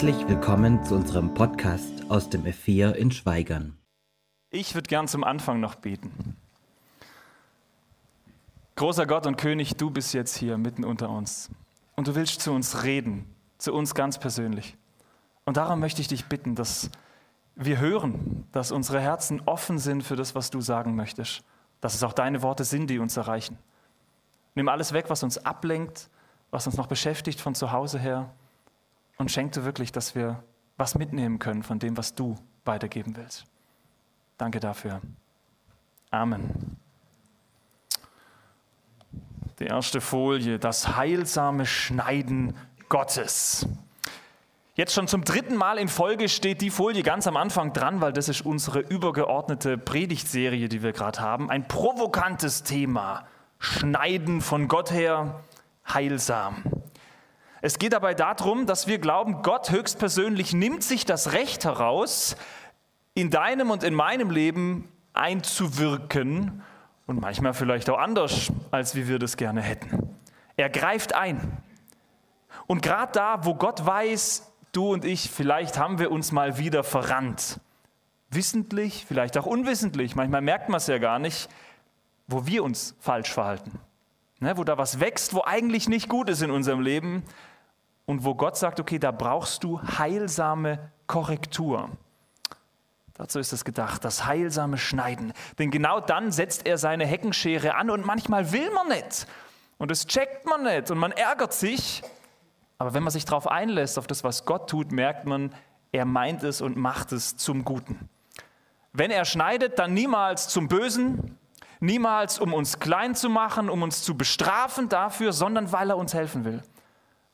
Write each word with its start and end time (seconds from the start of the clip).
Herzlich 0.00 0.28
willkommen 0.28 0.84
zu 0.84 0.94
unserem 0.94 1.34
Podcast 1.34 2.08
aus 2.08 2.30
dem 2.30 2.44
F4 2.44 2.92
in 2.92 3.10
Schweigern. 3.10 3.76
Ich 4.50 4.76
würde 4.76 4.86
gern 4.86 5.08
zum 5.08 5.24
Anfang 5.24 5.58
noch 5.58 5.74
beten. 5.74 6.36
Großer 8.76 9.06
Gott 9.06 9.26
und 9.26 9.36
König, 9.36 9.76
du 9.76 9.90
bist 9.90 10.14
jetzt 10.14 10.36
hier 10.36 10.56
mitten 10.56 10.84
unter 10.84 11.10
uns 11.10 11.50
und 11.96 12.06
du 12.06 12.14
willst 12.14 12.40
zu 12.40 12.52
uns 12.52 12.84
reden, 12.84 13.26
zu 13.58 13.74
uns 13.74 13.92
ganz 13.96 14.20
persönlich. 14.20 14.76
Und 15.44 15.56
darum 15.56 15.80
möchte 15.80 16.00
ich 16.00 16.06
dich 16.06 16.26
bitten, 16.26 16.54
dass 16.54 16.90
wir 17.56 17.80
hören, 17.80 18.46
dass 18.52 18.70
unsere 18.70 19.00
Herzen 19.00 19.42
offen 19.46 19.80
sind 19.80 20.04
für 20.04 20.14
das, 20.14 20.36
was 20.36 20.50
du 20.50 20.60
sagen 20.60 20.94
möchtest, 20.94 21.42
dass 21.80 21.96
es 21.96 22.04
auch 22.04 22.12
deine 22.12 22.42
Worte 22.42 22.62
sind, 22.62 22.88
die 22.88 23.00
uns 23.00 23.16
erreichen. 23.16 23.58
Nimm 24.54 24.68
alles 24.68 24.92
weg, 24.92 25.06
was 25.08 25.24
uns 25.24 25.44
ablenkt, 25.44 26.08
was 26.52 26.68
uns 26.68 26.76
noch 26.76 26.86
beschäftigt 26.86 27.40
von 27.40 27.56
zu 27.56 27.72
Hause 27.72 27.98
her 27.98 28.32
und 29.18 29.30
schenk 29.30 29.52
du 29.52 29.64
wirklich, 29.64 29.92
dass 29.92 30.14
wir 30.14 30.42
was 30.76 30.94
mitnehmen 30.94 31.38
können 31.38 31.62
von 31.62 31.78
dem, 31.78 31.96
was 31.96 32.14
du 32.14 32.36
weitergeben 32.64 33.16
willst. 33.16 33.44
Danke 34.38 34.60
dafür. 34.60 35.00
Amen. 36.10 36.76
Die 39.58 39.64
erste 39.64 40.00
Folie, 40.00 40.58
das 40.60 40.96
heilsame 40.96 41.66
Schneiden 41.66 42.56
Gottes. 42.88 43.66
Jetzt 44.76 44.94
schon 44.94 45.08
zum 45.08 45.24
dritten 45.24 45.56
Mal 45.56 45.78
in 45.78 45.88
Folge 45.88 46.28
steht 46.28 46.60
die 46.60 46.70
Folie 46.70 47.02
ganz 47.02 47.26
am 47.26 47.36
Anfang 47.36 47.72
dran, 47.72 48.00
weil 48.00 48.12
das 48.12 48.28
ist 48.28 48.46
unsere 48.46 48.78
übergeordnete 48.78 49.76
Predigtserie, 49.76 50.68
die 50.68 50.84
wir 50.84 50.92
gerade 50.92 51.18
haben. 51.18 51.50
Ein 51.50 51.66
provokantes 51.66 52.62
Thema. 52.62 53.26
Schneiden 53.58 54.40
von 54.40 54.68
Gott 54.68 54.92
her, 54.92 55.40
heilsam. 55.92 56.62
Es 57.60 57.78
geht 57.78 57.92
dabei 57.92 58.14
darum, 58.14 58.66
dass 58.66 58.86
wir 58.86 58.98
glauben, 58.98 59.42
Gott 59.42 59.70
höchstpersönlich 59.70 60.52
nimmt 60.52 60.84
sich 60.84 61.04
das 61.04 61.32
Recht 61.32 61.64
heraus, 61.64 62.36
in 63.14 63.30
deinem 63.30 63.70
und 63.70 63.82
in 63.82 63.94
meinem 63.94 64.30
Leben 64.30 64.88
einzuwirken 65.12 66.62
und 67.06 67.20
manchmal 67.20 67.52
vielleicht 67.52 67.90
auch 67.90 67.98
anders, 67.98 68.52
als 68.70 68.94
wie 68.94 69.08
wir 69.08 69.18
das 69.18 69.36
gerne 69.36 69.60
hätten. 69.60 70.16
Er 70.56 70.70
greift 70.70 71.14
ein. 71.16 71.58
Und 72.68 72.82
gerade 72.82 73.12
da, 73.12 73.44
wo 73.44 73.56
Gott 73.56 73.84
weiß, 73.84 74.52
du 74.70 74.92
und 74.92 75.04
ich, 75.04 75.30
vielleicht 75.30 75.78
haben 75.78 75.98
wir 75.98 76.12
uns 76.12 76.30
mal 76.30 76.58
wieder 76.58 76.84
verrannt. 76.84 77.58
Wissentlich, 78.30 79.04
vielleicht 79.08 79.36
auch 79.36 79.46
unwissentlich, 79.46 80.14
manchmal 80.14 80.42
merkt 80.42 80.68
man 80.68 80.76
es 80.76 80.86
ja 80.86 80.98
gar 80.98 81.18
nicht, 81.18 81.48
wo 82.28 82.46
wir 82.46 82.62
uns 82.62 82.94
falsch 83.00 83.32
verhalten. 83.32 83.80
Ne, 84.40 84.56
wo 84.56 84.62
da 84.62 84.78
was 84.78 85.00
wächst, 85.00 85.34
wo 85.34 85.42
eigentlich 85.44 85.88
nicht 85.88 86.08
gut 86.08 86.28
ist 86.28 86.42
in 86.42 86.52
unserem 86.52 86.80
Leben 86.80 87.24
und 88.08 88.24
wo 88.24 88.34
Gott 88.34 88.56
sagt, 88.56 88.80
okay, 88.80 88.98
da 88.98 89.10
brauchst 89.10 89.62
du 89.64 89.82
heilsame 89.82 90.78
Korrektur. 91.06 91.90
Dazu 93.12 93.38
ist 93.38 93.52
es 93.52 93.66
gedacht, 93.66 94.02
das 94.02 94.24
heilsame 94.24 94.78
Schneiden. 94.78 95.34
Denn 95.58 95.70
genau 95.70 96.00
dann 96.00 96.32
setzt 96.32 96.66
er 96.66 96.78
seine 96.78 97.04
Heckenschere 97.04 97.74
an 97.74 97.90
und 97.90 98.06
manchmal 98.06 98.50
will 98.50 98.70
man 98.70 98.88
nicht. 98.88 99.26
Und 99.76 99.90
das 99.90 100.06
checkt 100.06 100.46
man 100.46 100.62
nicht 100.62 100.90
und 100.90 100.96
man 100.96 101.12
ärgert 101.12 101.52
sich. 101.52 102.02
Aber 102.78 102.94
wenn 102.94 103.02
man 103.02 103.12
sich 103.12 103.26
darauf 103.26 103.46
einlässt, 103.46 103.98
auf 103.98 104.06
das, 104.06 104.24
was 104.24 104.46
Gott 104.46 104.70
tut, 104.70 104.90
merkt 104.90 105.26
man, 105.26 105.54
er 105.92 106.06
meint 106.06 106.42
es 106.44 106.62
und 106.62 106.78
macht 106.78 107.12
es 107.12 107.36
zum 107.36 107.62
Guten. 107.62 108.08
Wenn 108.94 109.10
er 109.10 109.26
schneidet, 109.26 109.78
dann 109.78 109.92
niemals 109.92 110.48
zum 110.48 110.66
Bösen, 110.66 111.36
niemals 111.78 112.38
um 112.38 112.54
uns 112.54 112.78
klein 112.78 113.14
zu 113.14 113.28
machen, 113.28 113.68
um 113.68 113.82
uns 113.82 114.02
zu 114.02 114.16
bestrafen 114.16 114.88
dafür, 114.88 115.34
sondern 115.34 115.72
weil 115.72 115.90
er 115.90 115.98
uns 115.98 116.14
helfen 116.14 116.46
will 116.46 116.62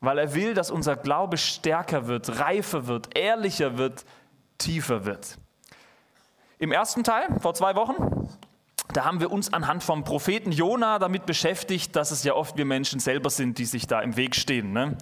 weil 0.05 0.19
er 0.19 0.35
will, 0.35 0.55
dass 0.55 0.71
unser 0.71 0.97
Glaube 0.97 1.37
stärker 1.37 2.07
wird, 2.07 2.39
reifer 2.39 2.87
wird, 2.87 3.17
ehrlicher 3.17 3.79
wird, 3.79 4.05
tiefer 4.59 5.05
wird. 5.05 5.39
Im 6.59 6.73
ersten 6.73 7.05
Teil, 7.05 7.29
vor 7.41 7.55
zwei 7.55 7.75
Wochen, 7.75 8.29
da 8.93 9.05
haben 9.05 9.21
wir 9.21 9.33
uns 9.33 9.53
anhand 9.53 9.83
vom 9.83 10.05
Propheten 10.05 10.53
Jona 10.53 10.99
damit 10.99 11.27
beschäftigt, 11.27 11.97
dass 11.97 12.11
es 12.11 12.23
ja 12.23 12.35
oft 12.35 12.57
wir 12.57 12.65
Menschen 12.65 13.01
selber 13.01 13.31
sind, 13.31 13.59
die 13.59 13.65
sich 13.65 13.87
da 13.87 14.01
im 14.01 14.17
Weg 14.17 14.37
stehen. 14.37 14.73
Ne? 14.73 14.97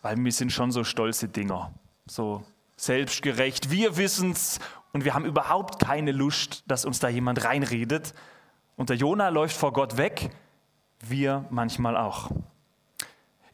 Weil 0.00 0.16
wir 0.16 0.32
sind 0.32 0.52
schon 0.52 0.70
so 0.70 0.84
stolze 0.84 1.28
Dinger, 1.28 1.72
so 2.06 2.44
selbstgerecht. 2.76 3.70
Wir 3.70 3.96
wissen 3.96 4.32
es 4.32 4.60
und 4.92 5.04
wir 5.04 5.14
haben 5.14 5.24
überhaupt 5.24 5.84
keine 5.84 6.12
Lust, 6.12 6.62
dass 6.66 6.84
uns 6.84 7.00
da 7.00 7.08
jemand 7.08 7.44
reinredet. 7.44 8.14
Und 8.76 8.90
der 8.90 8.96
Jona 8.96 9.28
läuft 9.28 9.56
vor 9.56 9.72
Gott 9.72 9.96
weg, 9.96 10.30
wir 11.00 11.44
manchmal 11.50 11.96
auch. 11.96 12.30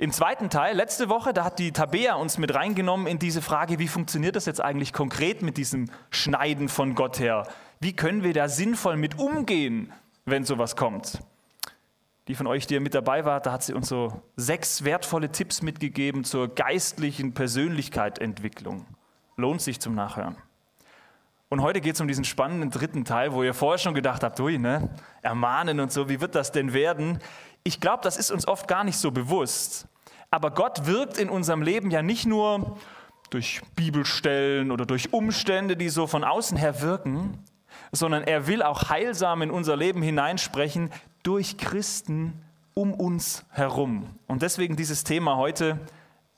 Im 0.01 0.13
zweiten 0.13 0.49
Teil, 0.49 0.77
letzte 0.77 1.09
Woche, 1.09 1.33
da 1.33 1.43
hat 1.43 1.59
die 1.59 1.73
Tabea 1.73 2.15
uns 2.15 2.39
mit 2.39 2.55
reingenommen 2.55 3.09
in 3.09 3.19
diese 3.19 3.43
Frage, 3.43 3.81
wie 3.81 3.89
funktioniert 3.89 4.37
das 4.37 4.47
jetzt 4.47 4.61
eigentlich 4.61 4.93
konkret 4.93 5.43
mit 5.43 5.57
diesem 5.57 5.91
Schneiden 6.11 6.69
von 6.69 6.95
Gott 6.95 7.19
her? 7.19 7.49
Wie 7.81 7.97
können 7.97 8.23
wir 8.23 8.33
da 8.33 8.49
sinnvoll 8.49 8.97
mit 8.97 9.19
umgehen, 9.19 9.93
wenn 10.25 10.45
sowas 10.45 10.77
kommt? 10.77 11.19
Die 12.29 12.37
von 12.37 12.47
euch, 12.47 12.69
die 12.69 12.79
mit 12.79 12.95
dabei 12.95 13.25
wart, 13.25 13.47
da 13.47 13.53
hat 13.53 13.65
sie 13.65 13.75
uns 13.75 13.89
so 13.89 14.23
sechs 14.37 14.85
wertvolle 14.85 15.33
Tipps 15.33 15.63
mitgegeben 15.63 16.23
zur 16.23 16.55
geistlichen 16.55 17.35
Persönlichkeitsentwicklung. 17.35 18.87
Lohnt 19.37 19.63
sich 19.63 19.81
zum 19.81 19.97
Nachhören. 19.97 20.37
Und 21.49 21.63
heute 21.63 21.81
geht 21.81 21.95
es 21.95 22.01
um 22.01 22.07
diesen 22.07 22.25
spannenden 22.25 22.71
dritten 22.71 23.05
Teil, 23.05 23.33
wo 23.33 23.43
ihr 23.43 23.55
vorher 23.55 23.79
schon 23.79 23.95
gedacht 23.95 24.23
habt, 24.23 24.39
ui, 24.39 24.59
ne? 24.59 24.91
Ermahnen 25.23 25.81
und 25.81 25.91
so, 25.91 26.09
wie 26.09 26.21
wird 26.21 26.37
das 26.37 26.53
denn 26.53 26.73
werden? 26.73 27.19
Ich 27.69 27.81
glaube, 27.81 28.03
das 28.03 28.17
ist 28.17 28.31
uns 28.31 28.49
oft 28.49 28.67
gar 28.67 28.83
nicht 28.83 28.97
so 28.97 29.11
bewusst. 29.11 29.89
Aber 30.31 30.53
Gott 30.53 30.87
wirkt 30.87 31.19
in 31.19 31.29
unserem 31.29 31.61
Leben 31.61 31.91
ja 31.91 32.01
nicht 32.01 32.25
nur 32.25 32.79
durch 33.29 33.61
Bibelstellen 33.77 34.71
oder 34.71 34.87
durch 34.87 35.13
Umstände, 35.13 35.77
die 35.77 35.91
so 35.91 36.07
von 36.07 36.25
außen 36.25 36.57
her 36.57 36.81
wirken, 36.81 37.45
sondern 37.93 38.23
er 38.23 38.47
will 38.47 38.63
auch 38.63 38.89
heilsam 38.89 39.43
in 39.43 39.51
unser 39.51 39.77
Leben 39.77 40.01
hineinsprechen 40.01 40.91
durch 41.23 41.59
Christen 41.59 42.43
um 42.73 42.95
uns 42.95 43.45
herum. 43.51 44.19
Und 44.27 44.41
deswegen 44.41 44.75
dieses 44.75 45.05
Thema 45.05 45.37
heute, 45.37 45.79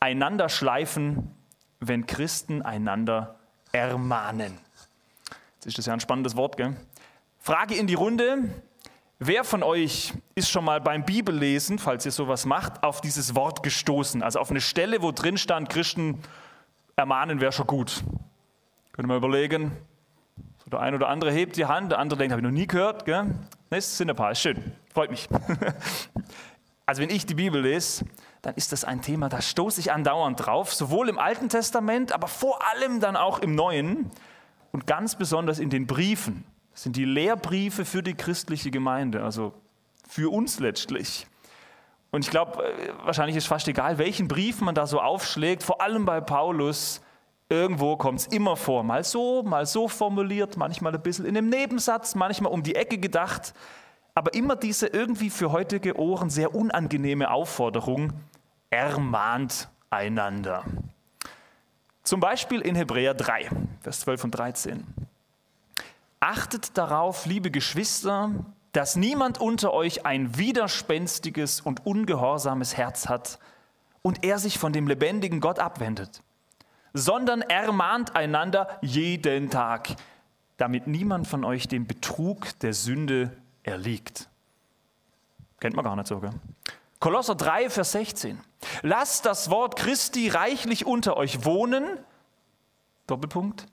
einander 0.01 0.49
schleifen, 0.49 1.33
wenn 1.79 2.07
Christen 2.07 2.61
einander 2.61 3.37
ermahnen. 3.71 4.59
Jetzt 5.55 5.67
ist 5.67 5.79
das 5.79 5.87
ja 5.87 5.93
ein 5.93 6.01
spannendes 6.01 6.35
Wort, 6.35 6.57
gell? 6.57 6.75
Frage 7.39 7.77
in 7.77 7.87
die 7.87 7.95
Runde. 7.95 8.51
Wer 9.23 9.45
von 9.45 9.63
euch 9.63 10.15
ist 10.35 10.49
schon 10.49 10.65
mal 10.65 10.81
beim 10.81 11.05
Bibellesen, 11.05 11.79
falls 11.79 12.07
ihr 12.07 12.11
sowas 12.11 12.47
macht, 12.47 12.83
auf 12.83 13.03
dieses 13.03 13.35
Wort 13.35 13.63
gestoßen? 13.63 14.23
Also 14.23 14.39
auf 14.39 14.49
eine 14.49 14.63
Stelle, 14.63 15.03
wo 15.03 15.13
drin 15.13 15.37
stand, 15.37 15.69
Christen 15.69 16.23
ermahnen 16.97 17.39
wäre 17.39 17.53
schon 17.53 17.67
gut. 17.67 18.03
Ihr 18.97 19.07
mal 19.07 19.19
überlegen. 19.19 19.73
So 20.65 20.71
der 20.71 20.81
eine 20.81 20.97
oder 20.97 21.09
andere 21.09 21.31
hebt 21.33 21.59
die 21.59 21.67
Hand, 21.67 21.93
der 21.93 21.99
andere 21.99 22.17
denkt, 22.17 22.33
habe 22.33 22.41
ich 22.41 22.47
noch 22.47 22.51
nie 22.51 22.67
gehört. 22.67 23.05
Gell? 23.05 23.25
Ne, 23.71 23.81
sind 23.83 24.09
ein 24.09 24.17
paar, 24.17 24.31
ist 24.31 24.41
schön, 24.41 24.73
freut 24.95 25.11
mich. 25.11 25.29
also 26.87 27.03
wenn 27.03 27.11
ich 27.11 27.27
die 27.27 27.35
Bibel 27.35 27.61
lese, 27.61 28.07
dann 28.41 28.55
ist 28.55 28.73
das 28.73 28.85
ein 28.85 29.03
Thema, 29.03 29.29
da 29.29 29.43
stoße 29.43 29.81
ich 29.81 29.93
andauernd 29.93 30.47
drauf, 30.47 30.73
sowohl 30.73 31.11
im 31.11 31.19
Alten 31.19 31.51
Testament, 31.51 32.13
aber 32.13 32.27
vor 32.27 32.59
allem 32.73 33.01
dann 33.01 33.17
auch 33.17 33.41
im 33.41 33.55
Neuen 33.55 34.11
und 34.73 34.87
ganz 34.87 35.15
besonders 35.15 35.59
in 35.59 35.69
den 35.69 35.87
Briefen. 35.87 36.43
Das 36.73 36.83
sind 36.83 36.97
die 36.97 37.05
Lehrbriefe 37.05 37.85
für 37.85 38.03
die 38.03 38.15
christliche 38.15 38.71
Gemeinde, 38.71 39.23
also 39.23 39.53
für 40.09 40.33
uns 40.33 40.61
letztlich. 40.61 41.27
Und 42.11 42.25
ich 42.25 42.31
glaube, 42.31 42.65
äh, 42.65 42.93
wahrscheinlich 43.05 43.37
ist 43.37 43.47
fast 43.47 43.69
egal, 43.69 43.99
welchen 43.99 44.29
Brief 44.29 44.61
man 44.61 44.75
da 44.75 44.87
so 44.87 45.01
aufschlägt, 45.01 45.63
vor 45.63 45.81
allem 45.81 46.05
bei 46.05 46.21
Paulus, 46.21 47.01
irgendwo 47.49 47.97
kommt 47.97 48.21
es 48.21 48.27
immer 48.29 48.57
vor. 48.57 48.83
Mal 48.83 49.05
so, 49.05 49.43
mal 49.43 49.67
so 49.67 49.89
formuliert, 49.89 50.57
manchmal 50.57 50.95
ein 50.95 51.03
bisschen 51.03 51.25
in 51.25 51.37
einem 51.37 51.49
Nebensatz, 51.49 52.15
manchmal 52.15 52.53
um 52.53 52.63
die 52.63 52.75
Ecke 52.75 52.99
gedacht. 52.99 53.55
Aber 54.15 54.35
immer 54.35 54.57
diese 54.57 54.89
irgendwie 54.89 55.31
für 55.31 55.53
heutige 55.53 55.97
Ohren 55.97 56.31
sehr 56.31 56.55
unangenehme 56.55 57.31
Aufforderung, 57.31 58.13
ermahnt 58.71 59.69
einander. 59.89 60.65
Zum 62.03 62.21
Beispiel 62.21 62.61
in 62.61 62.75
Hebräer 62.75 63.15
3, 63.15 63.51
Vers 63.83 64.01
12 64.01 64.25
und 64.25 64.31
13. 64.33 64.85
Achtet 66.21 66.77
darauf, 66.77 67.25
liebe 67.25 67.51
Geschwister, 67.51 68.31
dass 68.73 68.95
niemand 68.95 69.41
unter 69.41 69.73
euch 69.73 70.05
ein 70.05 70.37
widerspenstiges 70.37 71.63
und 71.63 71.87
ungehorsames 71.87 72.77
Herz 72.77 73.09
hat 73.09 73.39
und 74.03 74.23
er 74.23 74.39
sich 74.39 74.59
von 74.59 74.75
dem 74.75 74.87
lebendigen 74.87 75.41
Gott 75.41 75.59
abwendet, 75.59 76.23
sondern 76.93 77.41
ermahnt 77.41 78.17
einander 78.17 78.79
jeden 78.83 79.49
Tag, 79.49 79.97
damit 80.59 80.87
niemand 80.87 81.27
von 81.27 81.43
euch 81.43 81.69
dem 81.69 81.87
Betrug 81.87 82.59
der 82.61 82.75
Sünde 82.75 83.35
erliegt. 83.63 84.29
Kennt 85.59 85.75
man 85.75 85.85
gar 85.87 85.97
nicht 85.97 86.07
so, 86.07 86.21
gell? 86.21 86.33
Kolosser 86.99 87.35
3, 87.35 87.71
Vers 87.71 87.93
16. 87.93 88.39
Lasst 88.83 89.25
das 89.25 89.49
Wort 89.49 89.77
Christi 89.77 90.29
reichlich 90.29 90.85
unter 90.85 91.17
euch 91.17 91.47
wohnen. 91.47 91.99
Doppelpunkt. 93.07 93.67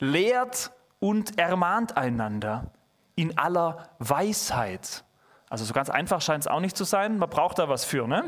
Lehrt 0.00 0.72
und 0.98 1.38
ermahnt 1.38 1.96
einander 1.96 2.70
in 3.14 3.36
aller 3.38 3.88
Weisheit. 3.98 5.04
Also 5.48 5.64
so 5.64 5.72
ganz 5.72 5.90
einfach 5.90 6.20
scheint 6.20 6.42
es 6.42 6.46
auch 6.46 6.60
nicht 6.60 6.76
zu 6.76 6.84
sein. 6.84 7.18
Man 7.18 7.30
braucht 7.30 7.58
da 7.58 7.68
was 7.68 7.84
für. 7.84 8.06
Ne? 8.06 8.24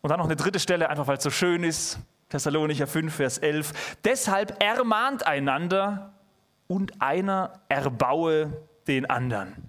Und 0.00 0.10
dann 0.10 0.18
noch 0.18 0.26
eine 0.26 0.36
dritte 0.36 0.58
Stelle, 0.58 0.88
einfach 0.88 1.06
weil 1.06 1.18
es 1.18 1.22
so 1.22 1.30
schön 1.30 1.62
ist. 1.62 1.98
Thessalonicher 2.30 2.86
5, 2.86 3.14
Vers 3.14 3.38
11. 3.38 3.96
Deshalb 4.04 4.62
ermahnt 4.62 5.26
einander 5.26 6.12
und 6.68 7.02
einer 7.02 7.52
erbaue 7.68 8.52
den 8.86 9.10
anderen. 9.10 9.68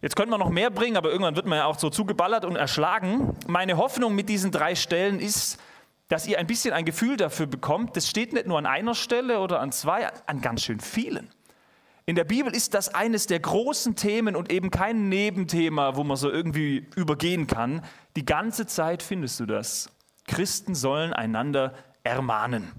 Jetzt 0.00 0.16
könnte 0.16 0.30
man 0.30 0.40
noch 0.40 0.50
mehr 0.50 0.70
bringen, 0.70 0.96
aber 0.96 1.10
irgendwann 1.10 1.36
wird 1.36 1.46
man 1.46 1.58
ja 1.58 1.66
auch 1.66 1.78
so 1.78 1.90
zugeballert 1.90 2.44
und 2.44 2.56
erschlagen. 2.56 3.36
Meine 3.46 3.76
Hoffnung 3.76 4.14
mit 4.14 4.28
diesen 4.28 4.50
drei 4.50 4.74
Stellen 4.74 5.20
ist, 5.20 5.60
dass 6.12 6.26
ihr 6.26 6.38
ein 6.38 6.46
bisschen 6.46 6.74
ein 6.74 6.84
Gefühl 6.84 7.16
dafür 7.16 7.46
bekommt, 7.46 7.96
das 7.96 8.06
steht 8.06 8.34
nicht 8.34 8.46
nur 8.46 8.58
an 8.58 8.66
einer 8.66 8.94
Stelle 8.94 9.40
oder 9.40 9.60
an 9.60 9.72
zwei, 9.72 10.06
an 10.26 10.42
ganz 10.42 10.62
schön 10.62 10.78
vielen. 10.78 11.30
In 12.04 12.16
der 12.16 12.24
Bibel 12.24 12.54
ist 12.54 12.74
das 12.74 12.94
eines 12.94 13.26
der 13.26 13.40
großen 13.40 13.96
Themen 13.96 14.36
und 14.36 14.52
eben 14.52 14.70
kein 14.70 15.08
Nebenthema, 15.08 15.96
wo 15.96 16.04
man 16.04 16.18
so 16.18 16.30
irgendwie 16.30 16.86
übergehen 16.96 17.46
kann. 17.46 17.82
Die 18.14 18.26
ganze 18.26 18.66
Zeit 18.66 19.02
findest 19.02 19.40
du 19.40 19.46
das. 19.46 19.88
Christen 20.26 20.74
sollen 20.74 21.14
einander 21.14 21.72
ermahnen. 22.04 22.72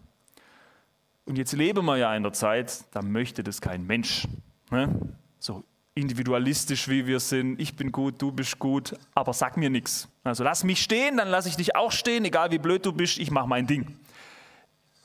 Und 1.25 1.39
jetzt 1.39 1.53
leben 1.53 1.85
wir 1.85 1.97
ja 1.97 2.15
in 2.15 2.21
der 2.21 2.33
Zeit, 2.33 2.83
da 2.91 3.01
möchte 3.01 3.43
das 3.43 3.61
kein 3.61 3.87
Mensch. 3.87 4.27
Ne? 4.69 4.93
So 5.39 5.63
individualistisch 5.95 6.87
wie 6.87 7.05
wir 7.05 7.19
sind, 7.19 7.59
ich 7.59 7.75
bin 7.75 7.91
gut, 7.91 8.21
du 8.21 8.31
bist 8.31 8.57
gut, 8.59 8.95
aber 9.13 9.33
sag 9.33 9.57
mir 9.57 9.69
nichts. 9.69 10.07
Also 10.23 10.43
lass 10.43 10.63
mich 10.63 10.81
stehen, 10.81 11.17
dann 11.17 11.27
lasse 11.27 11.49
ich 11.49 11.55
dich 11.55 11.75
auch 11.75 11.91
stehen, 11.91 12.25
egal 12.25 12.51
wie 12.51 12.57
blöd 12.57 12.85
du 12.85 12.93
bist, 12.93 13.19
ich 13.19 13.29
mache 13.29 13.47
mein 13.47 13.67
Ding. 13.67 13.95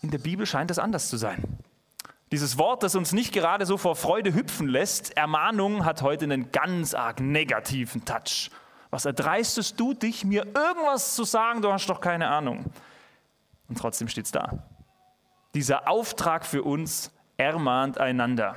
In 0.02 0.10
der 0.10 0.18
Bibel 0.18 0.46
scheint 0.46 0.70
das 0.70 0.78
anders 0.78 1.08
zu 1.08 1.16
sein. 1.16 1.58
Dieses 2.30 2.58
Wort, 2.58 2.82
das 2.82 2.94
uns 2.94 3.12
nicht 3.12 3.32
gerade 3.32 3.64
so 3.66 3.78
vor 3.78 3.96
Freude 3.96 4.34
hüpfen 4.34 4.68
lässt, 4.68 5.16
Ermahnung, 5.16 5.84
hat 5.84 6.02
heute 6.02 6.24
einen 6.24 6.52
ganz 6.52 6.94
arg 6.94 7.20
negativen 7.20 8.04
Touch. 8.04 8.50
Was 8.90 9.04
erdreistest 9.04 9.78
du 9.80 9.94
dich, 9.94 10.24
mir 10.24 10.44
irgendwas 10.44 11.14
zu 11.14 11.24
sagen? 11.24 11.62
Du 11.62 11.72
hast 11.72 11.86
doch 11.86 12.00
keine 12.00 12.28
Ahnung. 12.28 12.66
Und 13.68 13.78
trotzdem 13.78 14.08
steht 14.08 14.26
es 14.26 14.32
da. 14.32 14.62
Dieser 15.54 15.88
Auftrag 15.88 16.46
für 16.46 16.62
uns 16.62 17.10
ermahnt 17.36 17.98
einander. 17.98 18.56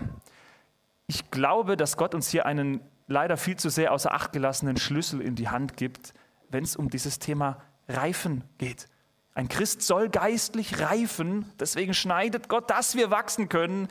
Ich 1.13 1.29
glaube, 1.29 1.75
dass 1.75 1.97
Gott 1.97 2.15
uns 2.15 2.29
hier 2.29 2.45
einen 2.45 2.79
leider 3.07 3.35
viel 3.35 3.57
zu 3.57 3.67
sehr 3.67 3.91
außer 3.91 4.13
Acht 4.13 4.31
gelassenen 4.31 4.77
Schlüssel 4.77 5.19
in 5.19 5.35
die 5.35 5.49
Hand 5.49 5.75
gibt, 5.75 6.13
wenn 6.47 6.63
es 6.63 6.77
um 6.77 6.89
dieses 6.89 7.19
Thema 7.19 7.61
Reifen 7.89 8.45
geht. 8.57 8.87
Ein 9.33 9.49
Christ 9.49 9.81
soll 9.81 10.07
geistlich 10.07 10.79
reifen, 10.79 11.51
deswegen 11.59 11.93
schneidet 11.93 12.47
Gott, 12.47 12.69
dass 12.69 12.95
wir 12.95 13.11
wachsen 13.11 13.49
können. 13.49 13.89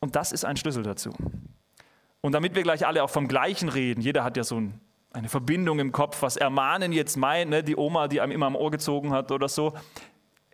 Und 0.00 0.16
das 0.16 0.32
ist 0.32 0.46
ein 0.46 0.56
Schlüssel 0.56 0.84
dazu. 0.84 1.10
Und 2.22 2.32
damit 2.32 2.54
wir 2.54 2.62
gleich 2.62 2.86
alle 2.86 3.04
auch 3.04 3.10
vom 3.10 3.28
Gleichen 3.28 3.68
reden, 3.68 4.00
jeder 4.00 4.24
hat 4.24 4.38
ja 4.38 4.42
so 4.42 4.58
ein, 4.58 4.80
eine 5.12 5.28
Verbindung 5.28 5.80
im 5.80 5.92
Kopf, 5.92 6.22
was 6.22 6.38
Ermahnen 6.38 6.92
jetzt 6.92 7.18
meint, 7.18 7.50
ne, 7.50 7.62
die 7.62 7.76
Oma, 7.76 8.08
die 8.08 8.22
einem 8.22 8.32
immer 8.32 8.46
am 8.46 8.56
Ohr 8.56 8.70
gezogen 8.70 9.12
hat 9.12 9.32
oder 9.32 9.50
so. 9.50 9.74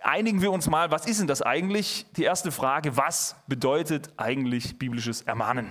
Einigen 0.03 0.43
wir 0.43 0.51
uns 0.51 0.69
mal, 0.69 0.91
was 0.91 1.07
ist 1.07 1.21
denn 1.21 1.29
das 1.29 1.41
eigentlich? 1.41 2.05
Die 2.17 2.25
erste 2.25 2.51
Frage, 2.51 2.97
was 2.97 3.37
bedeutet 3.47 4.11
eigentlich 4.17 4.77
biblisches 4.77 5.23
Ermahnen? 5.23 5.71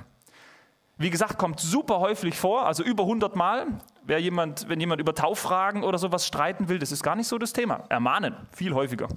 Wie 0.97 1.09
gesagt, 1.09 1.37
kommt 1.37 1.59
super 1.59 1.99
häufig 1.99 2.37
vor, 2.37 2.65
also 2.65 2.83
über 2.83 3.03
100 3.03 3.35
Mal. 3.35 3.67
Wer 4.03 4.19
jemand, 4.19 4.69
wenn 4.69 4.79
jemand 4.79 5.01
über 5.01 5.15
Tauffragen 5.15 5.83
oder 5.83 5.97
sowas 5.97 6.27
streiten 6.27 6.69
will, 6.69 6.77
das 6.77 6.91
ist 6.91 7.01
gar 7.03 7.15
nicht 7.15 7.27
so 7.27 7.37
das 7.37 7.53
Thema. 7.53 7.83
Ermahnen, 7.89 8.35
viel 8.51 8.73
häufiger. 8.73 9.07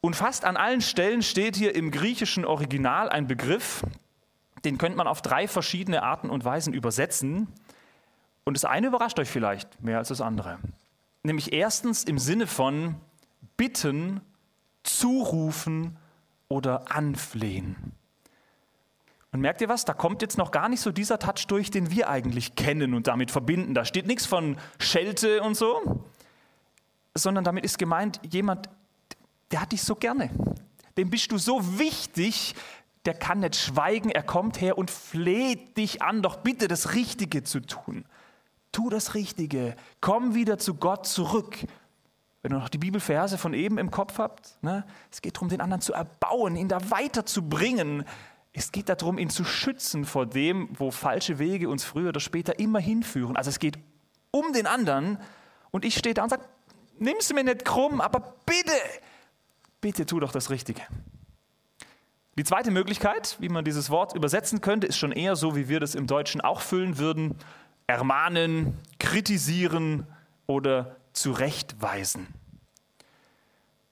Und 0.00 0.16
fast 0.16 0.44
an 0.44 0.56
allen 0.56 0.80
Stellen 0.80 1.22
steht 1.22 1.56
hier 1.56 1.74
im 1.74 1.90
griechischen 1.90 2.44
Original 2.44 3.08
ein 3.08 3.26
Begriff, 3.26 3.82
den 4.64 4.78
könnte 4.78 4.96
man 4.96 5.06
auf 5.06 5.22
drei 5.22 5.48
verschiedene 5.48 6.02
Arten 6.02 6.30
und 6.30 6.44
Weisen 6.44 6.72
übersetzen. 6.72 7.48
Und 8.44 8.54
das 8.54 8.64
eine 8.64 8.86
überrascht 8.86 9.18
euch 9.18 9.28
vielleicht 9.28 9.82
mehr 9.82 9.98
als 9.98 10.08
das 10.08 10.20
andere. 10.20 10.58
Nämlich 11.22 11.52
erstens 11.52 12.04
im 12.04 12.18
Sinne 12.18 12.46
von 12.46 12.96
bitten, 13.56 14.20
zurufen 14.82 15.98
oder 16.48 16.90
anflehen. 16.90 17.92
Und 19.32 19.40
merkt 19.40 19.60
ihr 19.60 19.68
was? 19.68 19.84
Da 19.84 19.94
kommt 19.94 20.22
jetzt 20.22 20.38
noch 20.38 20.50
gar 20.50 20.68
nicht 20.68 20.80
so 20.80 20.90
dieser 20.90 21.18
Touch 21.18 21.46
durch, 21.46 21.70
den 21.70 21.90
wir 21.90 22.08
eigentlich 22.08 22.56
kennen 22.56 22.94
und 22.94 23.06
damit 23.06 23.30
verbinden. 23.30 23.74
Da 23.74 23.84
steht 23.84 24.06
nichts 24.06 24.26
von 24.26 24.56
Schelte 24.78 25.42
und 25.42 25.56
so, 25.56 26.04
sondern 27.14 27.44
damit 27.44 27.64
ist 27.64 27.78
gemeint, 27.78 28.20
jemand, 28.28 28.68
der 29.52 29.60
hat 29.60 29.72
dich 29.72 29.82
so 29.82 29.94
gerne. 29.94 30.30
Dem 30.96 31.10
bist 31.10 31.30
du 31.30 31.38
so 31.38 31.78
wichtig, 31.78 32.54
der 33.04 33.14
kann 33.14 33.40
nicht 33.40 33.56
schweigen, 33.56 34.10
er 34.10 34.22
kommt 34.22 34.60
her 34.60 34.76
und 34.76 34.90
fleht 34.90 35.76
dich 35.76 36.02
an, 36.02 36.22
doch 36.22 36.36
bitte 36.36 36.68
das 36.68 36.94
Richtige 36.94 37.44
zu 37.44 37.60
tun. 37.60 38.04
Tu 38.72 38.90
das 38.90 39.14
Richtige, 39.14 39.74
komm 40.00 40.34
wieder 40.34 40.58
zu 40.58 40.74
Gott 40.74 41.06
zurück. 41.06 41.56
Wenn 42.42 42.52
ihr 42.52 42.58
noch 42.58 42.68
die 42.68 42.78
Bibelverse 42.78 43.38
von 43.38 43.54
eben 43.54 43.78
im 43.78 43.90
Kopf 43.90 44.18
habt, 44.18 44.62
ne? 44.62 44.84
es 45.10 45.22
geht 45.22 45.36
darum, 45.36 45.48
den 45.48 45.60
anderen 45.60 45.80
zu 45.80 45.92
erbauen, 45.92 46.56
ihn 46.56 46.68
da 46.68 46.90
weiterzubringen, 46.90 48.04
es 48.52 48.72
geht 48.72 48.88
darum, 48.88 49.18
ihn 49.18 49.30
zu 49.30 49.44
schützen 49.44 50.04
vor 50.04 50.26
dem, 50.26 50.68
wo 50.72 50.90
falsche 50.90 51.38
Wege 51.38 51.68
uns 51.68 51.84
früher 51.84 52.08
oder 52.08 52.20
später 52.20 52.58
immer 52.58 52.80
hinführen. 52.80 53.36
Also 53.36 53.50
es 53.50 53.58
geht 53.58 53.78
um 54.32 54.52
den 54.52 54.66
anderen 54.66 55.18
und 55.70 55.84
ich 55.84 55.96
stehe 55.96 56.14
da 56.14 56.24
und 56.24 56.30
sage, 56.30 56.44
nimm 56.98 57.16
es 57.18 57.32
mir 57.32 57.44
nicht 57.44 57.64
krumm, 57.64 58.00
aber 58.00 58.34
bitte, 58.46 58.72
bitte 59.80 60.04
tu 60.06 60.18
doch 60.18 60.32
das 60.32 60.50
Richtige. 60.50 60.82
Die 62.36 62.44
zweite 62.44 62.70
Möglichkeit, 62.70 63.36
wie 63.40 63.48
man 63.48 63.64
dieses 63.64 63.90
Wort 63.90 64.14
übersetzen 64.14 64.60
könnte, 64.60 64.86
ist 64.86 64.98
schon 64.98 65.12
eher 65.12 65.36
so, 65.36 65.56
wie 65.56 65.68
wir 65.68 65.78
das 65.78 65.94
im 65.94 66.06
Deutschen 66.06 66.40
auch 66.40 66.60
füllen 66.60 66.98
würden. 66.98 67.36
Ermahnen, 67.86 68.78
kritisieren 68.98 70.06
oder 70.46 70.96
zurechtweisen. 71.12 72.28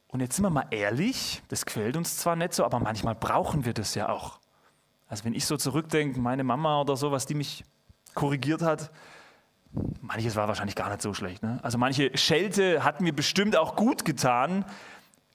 Und 0.08 0.20
jetzt 0.20 0.37
sind 0.37 0.44
wir 0.44 0.50
mal 0.50 0.66
ehrlich, 0.70 1.43
das 1.49 1.66
gefällt 1.66 1.96
uns 1.96 2.16
zwar 2.16 2.37
nicht 2.37 2.55
so, 2.55 2.64
aber 2.64 2.78
manchmal 2.78 3.14
brauchen 3.14 3.64
wir 3.64 3.75
das 3.75 3.94
ja 3.94 4.08
auch. 4.08 4.38
Also 5.08 5.25
wenn 5.25 5.34
ich 5.34 5.46
so 5.46 5.56
zurückdenke, 5.56 6.20
meine 6.20 6.44
Mama 6.44 6.81
oder 6.81 6.96
so, 6.96 7.10
was 7.10 7.26
die 7.26 7.34
mich 7.34 7.64
korrigiert 8.14 8.62
hat, 8.62 8.90
manches 10.00 10.37
war 10.37 10.49
wahrscheinlich 10.49 10.76
gar 10.76 10.90
nicht 10.90 11.02
so 11.02 11.14
schlecht. 11.14 11.43
Ne? 11.43 11.58
Also 11.62 11.78
manche 11.78 12.16
Schelte 12.16 12.84
hat 12.84 13.00
mir 13.00 13.14
bestimmt 13.14 13.56
auch 13.56 13.76
gut 13.76 14.05
getan, 14.05 14.64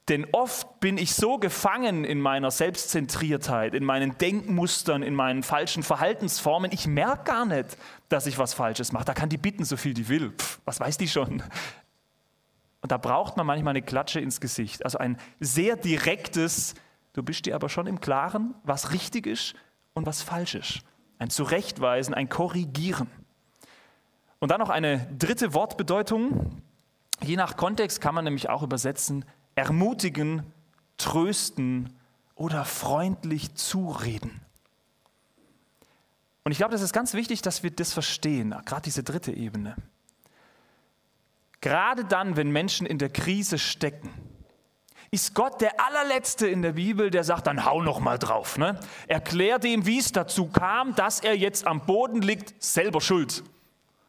denn 0.08 0.26
oft 0.32 0.80
bin 0.80 0.98
ich 0.98 1.14
so 1.14 1.38
gefangen 1.38 2.04
in 2.04 2.20
meiner 2.20 2.50
Selbstzentriertheit, 2.50 3.74
in 3.74 3.84
meinen 3.84 4.18
Denkmustern, 4.18 5.02
in 5.02 5.14
meinen 5.14 5.42
falschen 5.42 5.82
Verhaltensformen, 5.82 6.70
ich 6.72 6.86
merke 6.86 7.24
gar 7.24 7.46
nicht, 7.46 7.78
dass 8.10 8.26
ich 8.26 8.36
was 8.36 8.52
Falsches 8.52 8.92
mache. 8.92 9.06
Da 9.06 9.14
kann 9.14 9.30
die 9.30 9.38
bitten, 9.38 9.64
so 9.64 9.78
viel 9.78 9.94
die 9.94 10.08
will. 10.08 10.30
Pff, 10.32 10.60
was 10.66 10.78
weiß 10.78 10.98
die 10.98 11.08
schon? 11.08 11.42
Und 12.82 12.92
da 12.92 12.98
braucht 12.98 13.38
man 13.38 13.46
manchmal 13.46 13.70
eine 13.70 13.80
Klatsche 13.80 14.20
ins 14.20 14.42
Gesicht. 14.42 14.84
Also 14.84 14.98
ein 14.98 15.16
sehr 15.40 15.76
direktes, 15.76 16.74
Du 17.14 17.22
bist 17.22 17.46
dir 17.46 17.54
aber 17.54 17.68
schon 17.68 17.86
im 17.86 18.00
Klaren, 18.00 18.54
was 18.64 18.92
richtig 18.92 19.26
ist 19.26 19.54
und 19.94 20.04
was 20.04 20.20
falsch 20.20 20.56
ist. 20.56 20.80
Ein 21.18 21.30
Zurechtweisen, 21.30 22.12
ein 22.12 22.28
Korrigieren. 22.28 23.08
Und 24.40 24.50
dann 24.50 24.60
noch 24.60 24.68
eine 24.68 25.06
dritte 25.16 25.54
Wortbedeutung. 25.54 26.62
Je 27.22 27.36
nach 27.36 27.56
Kontext 27.56 28.00
kann 28.00 28.14
man 28.14 28.24
nämlich 28.24 28.50
auch 28.50 28.62
übersetzen, 28.62 29.24
ermutigen, 29.54 30.42
trösten 30.98 31.94
oder 32.34 32.64
freundlich 32.64 33.54
zureden. 33.54 34.40
Und 36.42 36.50
ich 36.50 36.58
glaube, 36.58 36.72
das 36.72 36.82
ist 36.82 36.92
ganz 36.92 37.14
wichtig, 37.14 37.42
dass 37.42 37.62
wir 37.62 37.70
das 37.70 37.94
verstehen, 37.94 38.54
gerade 38.66 38.82
diese 38.82 39.04
dritte 39.04 39.32
Ebene. 39.32 39.76
Gerade 41.60 42.04
dann, 42.04 42.36
wenn 42.36 42.50
Menschen 42.50 42.86
in 42.86 42.98
der 42.98 43.08
Krise 43.08 43.58
stecken, 43.58 44.10
ist 45.14 45.32
Gott 45.32 45.60
der 45.60 45.80
allerletzte 45.80 46.48
in 46.48 46.60
der 46.60 46.72
Bibel, 46.72 47.08
der 47.08 47.22
sagt, 47.22 47.46
dann 47.46 47.64
hau 47.64 47.80
noch 47.80 48.00
mal 48.00 48.18
drauf. 48.18 48.58
Ne? 48.58 48.80
Erklärt 49.06 49.64
ihm, 49.64 49.86
wie 49.86 50.00
es 50.00 50.10
dazu 50.10 50.48
kam, 50.48 50.96
dass 50.96 51.20
er 51.20 51.36
jetzt 51.36 51.68
am 51.68 51.86
Boden 51.86 52.20
liegt, 52.20 52.60
selber 52.60 53.00
schuld. 53.00 53.44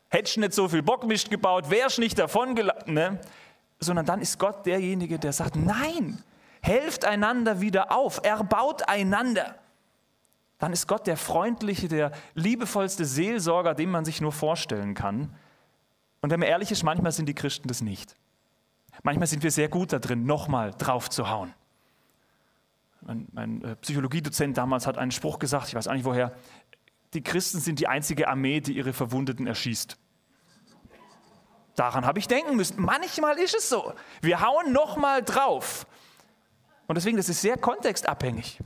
Hättest 0.10 0.38
nicht 0.38 0.54
so 0.54 0.68
viel 0.68 0.82
Bockmist 0.82 1.30
gebaut, 1.30 1.70
wärst 1.70 2.00
nicht 2.00 2.18
davon. 2.18 2.60
Ne? 2.88 3.20
Sondern 3.80 4.08
dann 4.08 4.20
ist 4.20 4.40
Gott 4.40 4.66
derjenige, 4.66 5.20
der 5.20 5.32
sagt, 5.32 5.56
nein, 5.56 6.24
helft 6.62 7.06
einander 7.06 7.62
wieder 7.62 7.92
auf, 7.92 8.22
erbaut 8.24 8.90
einander. 8.90 9.54
Dann 10.58 10.74
ist 10.74 10.88
Gott 10.88 11.06
der 11.06 11.18
freundliche, 11.18 11.88
der 11.88 12.14
liebevollste 12.34 13.06
Seelsorger, 13.06 13.76
den 13.76 13.92
man 13.92 14.06
sich 14.06 14.22
nur 14.22 14.32
vorstellen 14.32 14.96
kann. 14.96 15.36
Und 16.22 16.32
wenn 16.32 16.40
man 16.40 16.50
ehrlich 16.50 16.72
ist, 16.72 16.82
manchmal 16.82 17.12
sind 17.12 17.28
die 17.28 17.36
Christen 17.36 17.68
das 17.68 17.82
nicht. 17.82 18.16
Manchmal 19.04 19.28
sind 19.28 19.44
wir 19.44 19.52
sehr 19.52 19.70
gut 19.70 19.94
da 19.94 20.00
drin, 20.00 20.26
nochmal 20.26 20.72
drauf 20.78 21.10
zu 21.10 21.30
hauen. 21.30 21.54
Mein, 23.02 23.28
mein 23.32 23.62
äh, 23.62 23.76
Psychologiedozent 23.78 24.58
damals 24.58 24.88
hat 24.88 24.98
einen 24.98 25.12
Spruch 25.12 25.40
gesagt, 25.40 25.68
ich 25.68 25.76
weiß 25.76 25.88
auch 25.88 25.94
nicht 25.94 26.06
woher, 26.06 26.34
die 27.14 27.22
Christen 27.22 27.60
sind 27.60 27.80
die 27.80 27.88
einzige 27.88 28.28
Armee, 28.28 28.62
die 28.62 28.76
ihre 28.76 28.94
Verwundeten 28.94 29.48
erschießt. 29.48 29.98
Daran 31.76 32.06
habe 32.06 32.20
ich 32.20 32.28
denken 32.28 32.56
müssen. 32.56 32.82
Manchmal 32.82 33.38
ist 33.38 33.56
es 33.56 33.70
so. 33.70 33.94
Wir 34.22 34.42
hauen 34.42 34.72
nochmal 34.72 35.24
drauf. 35.24 35.86
Und 36.88 36.96
deswegen, 36.96 37.18
das 37.18 37.30
ist 37.30 37.42
sehr 37.42 37.58
kontextabhängig. 37.58 38.60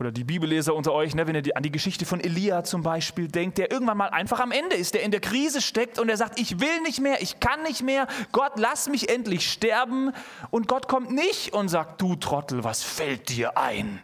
Oder 0.00 0.10
die 0.10 0.24
Bibelleser 0.24 0.74
unter 0.74 0.92
euch, 0.92 1.14
ne, 1.14 1.26
wenn 1.28 1.36
ihr 1.36 1.42
die, 1.42 1.54
an 1.54 1.62
die 1.62 1.70
Geschichte 1.70 2.04
von 2.04 2.18
Elia 2.18 2.64
zum 2.64 2.82
Beispiel 2.82 3.28
denkt, 3.28 3.58
der 3.58 3.70
irgendwann 3.70 3.96
mal 3.96 4.08
einfach 4.08 4.40
am 4.40 4.50
Ende 4.50 4.74
ist, 4.74 4.94
der 4.94 5.02
in 5.04 5.12
der 5.12 5.20
Krise 5.20 5.62
steckt 5.62 6.00
und 6.00 6.08
der 6.08 6.16
sagt, 6.16 6.40
ich 6.40 6.58
will 6.58 6.80
nicht 6.82 7.00
mehr, 7.00 7.22
ich 7.22 7.38
kann 7.38 7.62
nicht 7.62 7.82
mehr, 7.82 8.08
Gott, 8.32 8.54
lass 8.56 8.88
mich 8.88 9.08
endlich 9.08 9.48
sterben. 9.48 10.10
Und 10.50 10.66
Gott 10.66 10.88
kommt 10.88 11.12
nicht 11.12 11.52
und 11.52 11.68
sagt, 11.68 12.00
du 12.00 12.16
Trottel, 12.16 12.64
was 12.64 12.82
fällt 12.82 13.28
dir 13.28 13.56
ein? 13.56 14.02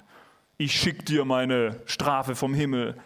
Ich 0.58 0.78
schick 0.78 1.06
dir 1.06 1.24
meine 1.24 1.80
Strafe 1.86 2.36
vom 2.36 2.54
Himmel. 2.54 2.96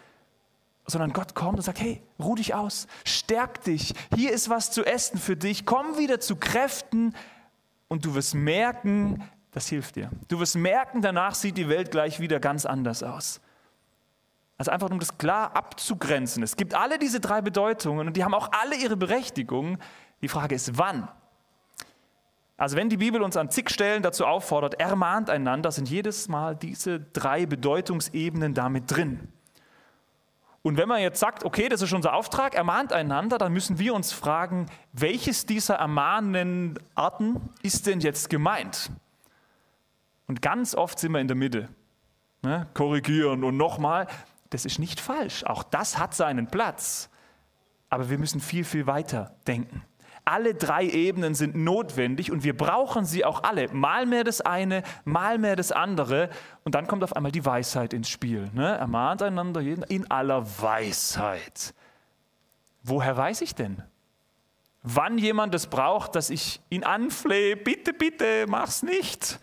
Sondern 0.85 1.11
Gott 1.11 1.33
kommt 1.33 1.57
und 1.57 1.63
sagt, 1.63 1.79
hey, 1.79 2.03
ruh 2.19 2.35
dich 2.35 2.53
aus, 2.53 2.85
stärk 3.03 3.63
dich, 3.63 3.95
hier 4.15 4.31
ist 4.31 4.51
was 4.51 4.69
zu 4.69 4.85
essen 4.85 5.17
für 5.17 5.35
dich, 5.35 5.65
komm 5.65 5.97
wieder 5.97 6.19
zu 6.19 6.35
Kräften 6.35 7.15
und 7.87 8.05
du 8.05 8.13
wirst 8.13 8.35
merken, 8.35 9.23
das 9.55 9.69
hilft 9.69 9.95
dir. 9.95 10.09
Du 10.27 10.37
wirst 10.41 10.57
merken, 10.57 11.01
danach 11.01 11.33
sieht 11.33 11.57
die 11.57 11.69
Welt 11.69 11.89
gleich 11.89 12.19
wieder 12.19 12.41
ganz 12.41 12.65
anders 12.65 13.03
aus. 13.03 13.39
Also 14.57 14.69
einfach 14.69 14.89
um 14.89 14.99
das 14.99 15.17
klar 15.17 15.55
abzugrenzen. 15.55 16.43
Es 16.43 16.57
gibt 16.57 16.73
alle 16.73 16.99
diese 16.99 17.21
drei 17.21 17.39
Bedeutungen 17.39 18.05
und 18.07 18.17
die 18.17 18.25
haben 18.25 18.33
auch 18.33 18.49
alle 18.51 18.75
ihre 18.75 18.97
Berechtigung. 18.97 19.77
Die 20.21 20.27
Frage 20.27 20.55
ist, 20.55 20.77
wann? 20.77 21.07
Also 22.57 22.75
wenn 22.75 22.89
die 22.89 22.97
Bibel 22.97 23.21
uns 23.21 23.37
an 23.37 23.49
zig 23.49 23.69
Stellen 23.69 24.03
dazu 24.03 24.25
auffordert, 24.25 24.77
ermahnt 24.77 25.29
einander, 25.29 25.71
sind 25.71 25.89
jedes 25.89 26.27
Mal 26.27 26.57
diese 26.57 26.99
drei 26.99 27.45
Bedeutungsebenen 27.45 28.53
damit 28.53 28.91
drin. 28.91 29.31
Und 30.63 30.75
wenn 30.75 30.89
man 30.89 30.99
jetzt 30.99 31.21
sagt, 31.21 31.45
okay, 31.45 31.69
das 31.69 31.81
ist 31.81 31.93
unser 31.93 32.13
Auftrag, 32.13 32.55
ermahnt 32.55 32.91
einander, 32.91 33.37
dann 33.37 33.53
müssen 33.53 33.79
wir 33.79 33.93
uns 33.93 34.11
fragen, 34.11 34.65
welches 34.91 35.45
dieser 35.45 35.75
ermahnenden 35.75 36.77
Arten 36.93 37.53
ist 37.61 37.87
denn 37.87 38.01
jetzt 38.01 38.29
gemeint? 38.29 38.91
Und 40.27 40.41
ganz 40.41 40.75
oft 40.75 40.99
sind 40.99 41.11
wir 41.11 41.19
in 41.19 41.27
der 41.27 41.35
Mitte. 41.35 41.69
Ne? 42.41 42.67
Korrigieren 42.73 43.43
und 43.43 43.57
nochmal. 43.57 44.07
Das 44.49 44.65
ist 44.65 44.79
nicht 44.79 44.99
falsch. 44.99 45.43
Auch 45.43 45.63
das 45.63 45.97
hat 45.97 46.13
seinen 46.13 46.47
Platz. 46.47 47.09
Aber 47.89 48.09
wir 48.09 48.17
müssen 48.17 48.39
viel, 48.39 48.63
viel 48.63 48.87
weiter 48.87 49.35
denken. 49.47 49.83
Alle 50.27 50.55
drei 50.55 50.85
Ebenen 50.85 51.35
sind 51.35 51.55
notwendig 51.55 52.31
und 52.31 52.43
wir 52.43 52.57
brauchen 52.57 53.05
sie 53.05 53.23
auch 53.23 53.43
alle. 53.43 53.71
Mal 53.71 54.07
mehr 54.07 54.23
das 54.23 54.41
eine, 54.41 54.81
mal 55.03 55.37
mehr 55.37 55.55
das 55.55 55.71
andere. 55.71 56.29
Und 56.63 56.73
dann 56.73 56.87
kommt 56.87 57.03
auf 57.03 57.15
einmal 57.15 57.31
die 57.31 57.45
Weisheit 57.45 57.93
ins 57.93 58.09
Spiel. 58.09 58.49
Ne? 58.53 58.75
Ermahnt 58.75 59.21
einander 59.21 59.61
in 59.61 60.09
aller 60.09 60.43
Weisheit. 60.61 61.75
Woher 62.81 63.15
weiß 63.15 63.41
ich 63.41 63.53
denn? 63.53 63.83
Wann 64.81 65.17
jemand 65.17 65.53
es 65.55 65.67
braucht, 65.67 66.15
dass 66.15 66.29
ich 66.29 66.59
ihn 66.69 66.83
anflehe, 66.83 67.55
bitte, 67.55 67.93
bitte, 67.93 68.45
mach's 68.47 68.83
nicht. 68.83 69.39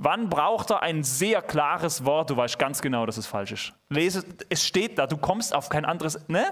Wann 0.00 0.30
braucht 0.30 0.70
er 0.70 0.82
ein 0.82 1.02
sehr 1.02 1.42
klares 1.42 2.04
Wort? 2.04 2.30
Du 2.30 2.36
weißt 2.36 2.56
ganz 2.56 2.80
genau, 2.80 3.04
dass 3.04 3.16
es 3.16 3.26
falsch 3.26 3.50
ist. 3.50 3.72
Lese, 3.88 4.24
es 4.48 4.64
steht 4.64 4.96
da, 4.96 5.08
du 5.08 5.16
kommst 5.16 5.52
auf 5.52 5.68
kein 5.68 5.84
anderes. 5.84 6.20
Ne? 6.28 6.44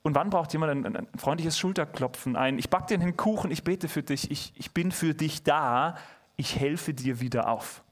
Und 0.00 0.14
wann 0.14 0.30
braucht 0.30 0.50
jemand 0.54 0.86
ein, 0.86 0.96
ein, 0.96 1.06
freundliches 1.18 1.58
Schulterklopfen? 1.58 2.34
Ein, 2.34 2.58
ich 2.58 2.70
backe 2.70 2.86
dir 2.86 3.02
einen 3.02 3.18
Kuchen, 3.18 3.50
ich 3.50 3.64
bete 3.64 3.86
für 3.86 4.02
dich, 4.02 4.30
ich, 4.30 4.54
ich 4.56 4.72
bin 4.72 4.92
für 4.92 5.14
dich 5.14 5.42
da, 5.42 5.96
ich 6.36 6.58
helfe 6.58 6.94
dir 6.94 7.20
wieder 7.20 7.48
auf. 7.48 7.84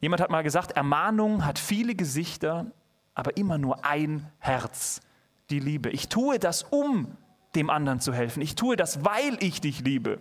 Jemand 0.00 0.20
hat 0.20 0.30
mal 0.30 0.42
gesagt, 0.42 0.72
Ermahnung 0.72 1.46
hat 1.46 1.58
viele 1.58 1.94
Gesichter, 1.94 2.66
aber 3.14 3.38
immer 3.38 3.56
nur 3.56 3.86
ein 3.86 4.30
Herz, 4.38 5.00
die 5.48 5.60
Liebe. 5.60 5.88
Ich 5.88 6.10
tue 6.10 6.38
das, 6.38 6.62
um 6.64 7.16
dem 7.54 7.70
anderen 7.70 8.00
zu 8.00 8.12
helfen. 8.12 8.42
Ich 8.42 8.54
tue 8.54 8.76
das, 8.76 9.02
weil 9.02 9.42
ich 9.42 9.62
dich 9.62 9.80
liebe. 9.80 10.20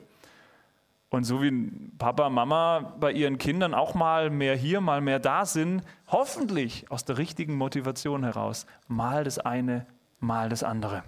Und 1.10 1.24
so 1.24 1.42
wie 1.42 1.72
Papa, 1.98 2.30
Mama 2.30 2.96
bei 3.00 3.12
ihren 3.12 3.38
Kindern 3.38 3.74
auch 3.74 3.94
mal 3.94 4.30
mehr 4.30 4.56
hier, 4.56 4.82
mal 4.82 5.02
mehr 5.02 5.20
da 5.20 5.46
sind, 5.46 5.82
hoffentlich 6.08 6.92
aus 6.92 7.06
der 7.06 7.18
richtigen 7.18 7.56
Motivation 7.56 8.24
heraus, 8.24 8.66
mal 8.88 9.24
das 9.24 9.40
eine, 9.40 9.86
mal 10.20 10.50
das 10.50 10.64
andere. 10.64 11.04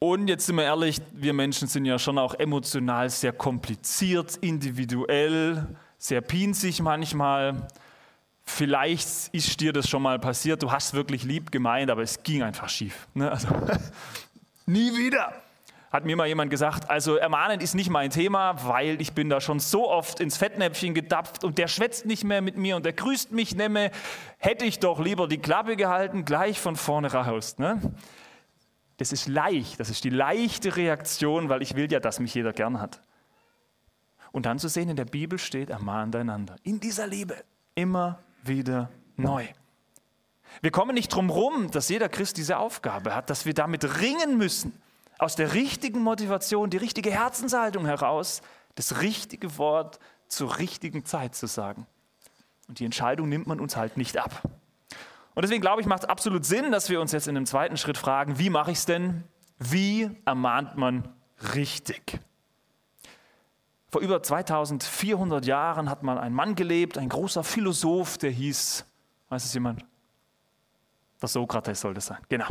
Und 0.00 0.28
jetzt 0.28 0.46
sind 0.46 0.56
wir 0.56 0.64
ehrlich, 0.64 1.00
wir 1.12 1.32
Menschen 1.32 1.66
sind 1.66 1.84
ja 1.86 1.98
schon 1.98 2.18
auch 2.18 2.34
emotional 2.34 3.10
sehr 3.10 3.32
kompliziert, 3.32 4.36
individuell, 4.36 5.66
sehr 5.96 6.20
pinzig 6.20 6.80
manchmal. 6.80 7.66
Vielleicht 8.44 9.28
ist 9.32 9.60
dir 9.60 9.72
das 9.72 9.88
schon 9.88 10.02
mal 10.02 10.20
passiert, 10.20 10.62
du 10.62 10.70
hast 10.70 10.94
wirklich 10.94 11.24
lieb 11.24 11.50
gemeint, 11.50 11.90
aber 11.90 12.02
es 12.02 12.22
ging 12.22 12.44
einfach 12.44 12.68
schief. 12.68 13.08
Ne? 13.14 13.28
Also, 13.28 13.48
nie 14.66 14.96
wieder 14.96 15.32
hat 15.90 16.04
mir 16.04 16.16
mal 16.16 16.26
jemand 16.26 16.50
gesagt, 16.50 16.90
also 16.90 17.16
ermahnen 17.16 17.60
ist 17.60 17.74
nicht 17.74 17.88
mein 17.88 18.10
Thema, 18.10 18.66
weil 18.66 19.00
ich 19.00 19.14
bin 19.14 19.30
da 19.30 19.40
schon 19.40 19.58
so 19.58 19.88
oft 19.88 20.20
ins 20.20 20.36
Fettnäpfchen 20.36 20.92
gedapft 20.92 21.44
und 21.44 21.56
der 21.56 21.66
schwätzt 21.66 22.04
nicht 22.04 22.24
mehr 22.24 22.42
mit 22.42 22.58
mir 22.58 22.76
und 22.76 22.84
der 22.84 22.92
grüßt 22.92 23.32
mich 23.32 23.56
mehr. 23.56 23.90
Hätte 24.36 24.66
ich 24.66 24.80
doch 24.80 25.00
lieber 25.00 25.26
die 25.28 25.38
Klappe 25.38 25.76
gehalten, 25.76 26.26
gleich 26.26 26.60
von 26.60 26.76
vorne 26.76 27.12
raus. 27.12 27.58
Ne? 27.58 27.80
Das 28.98 29.12
ist 29.12 29.28
leicht, 29.28 29.80
das 29.80 29.88
ist 29.88 30.04
die 30.04 30.10
leichte 30.10 30.76
Reaktion, 30.76 31.48
weil 31.48 31.62
ich 31.62 31.74
will 31.74 31.90
ja, 31.90 32.00
dass 32.00 32.20
mich 32.20 32.34
jeder 32.34 32.52
gern 32.52 32.80
hat. 32.80 33.00
Und 34.30 34.44
dann 34.44 34.58
zu 34.58 34.68
sehen, 34.68 34.90
in 34.90 34.96
der 34.96 35.06
Bibel 35.06 35.38
steht, 35.38 35.70
ermahnt 35.70 36.14
einander. 36.14 36.56
In 36.64 36.80
dieser 36.80 37.06
Liebe. 37.06 37.34
Immer 37.74 38.18
wieder 38.42 38.90
neu. 39.16 39.46
Wir 40.60 40.70
kommen 40.70 40.94
nicht 40.94 41.08
drum 41.08 41.30
rum, 41.30 41.70
dass 41.70 41.88
jeder 41.88 42.08
Christ 42.10 42.36
diese 42.36 42.58
Aufgabe 42.58 43.14
hat, 43.14 43.30
dass 43.30 43.46
wir 43.46 43.54
damit 43.54 44.00
ringen 44.00 44.36
müssen 44.36 44.72
aus 45.18 45.36
der 45.36 45.54
richtigen 45.54 46.00
Motivation, 46.00 46.70
die 46.70 46.76
richtige 46.76 47.10
Herzenshaltung 47.10 47.84
heraus, 47.86 48.40
das 48.76 49.00
richtige 49.00 49.58
Wort 49.58 49.98
zur 50.28 50.58
richtigen 50.58 51.04
Zeit 51.04 51.34
zu 51.34 51.46
sagen. 51.46 51.86
Und 52.68 52.78
die 52.78 52.84
Entscheidung 52.84 53.28
nimmt 53.28 53.46
man 53.46 53.60
uns 53.60 53.76
halt 53.76 53.96
nicht 53.96 54.16
ab. 54.16 54.42
Und 55.34 55.42
deswegen 55.42 55.60
glaube 55.60 55.80
ich, 55.80 55.86
macht 55.86 56.02
es 56.04 56.08
absolut 56.08 56.44
Sinn, 56.44 56.70
dass 56.70 56.88
wir 56.88 57.00
uns 57.00 57.12
jetzt 57.12 57.28
in 57.28 57.34
dem 57.34 57.46
zweiten 57.46 57.76
Schritt 57.76 57.98
fragen, 57.98 58.38
wie 58.38 58.50
mache 58.50 58.70
ich 58.70 58.78
es 58.78 58.86
denn? 58.86 59.24
Wie 59.58 60.10
ermahnt 60.24 60.76
man 60.76 61.08
richtig? 61.54 62.20
Vor 63.90 64.02
über 64.02 64.22
2400 64.22 65.46
Jahren 65.46 65.88
hat 65.88 66.02
mal 66.02 66.18
ein 66.18 66.34
Mann 66.34 66.54
gelebt, 66.54 66.98
ein 66.98 67.08
großer 67.08 67.42
Philosoph, 67.42 68.18
der 68.18 68.30
hieß, 68.30 68.84
weiß 69.30 69.44
es 69.44 69.54
jemand? 69.54 69.84
Das 71.20 71.32
Sokrates 71.32 71.80
sollte 71.80 71.98
es 71.98 72.06
sein, 72.06 72.18
genau. 72.28 72.46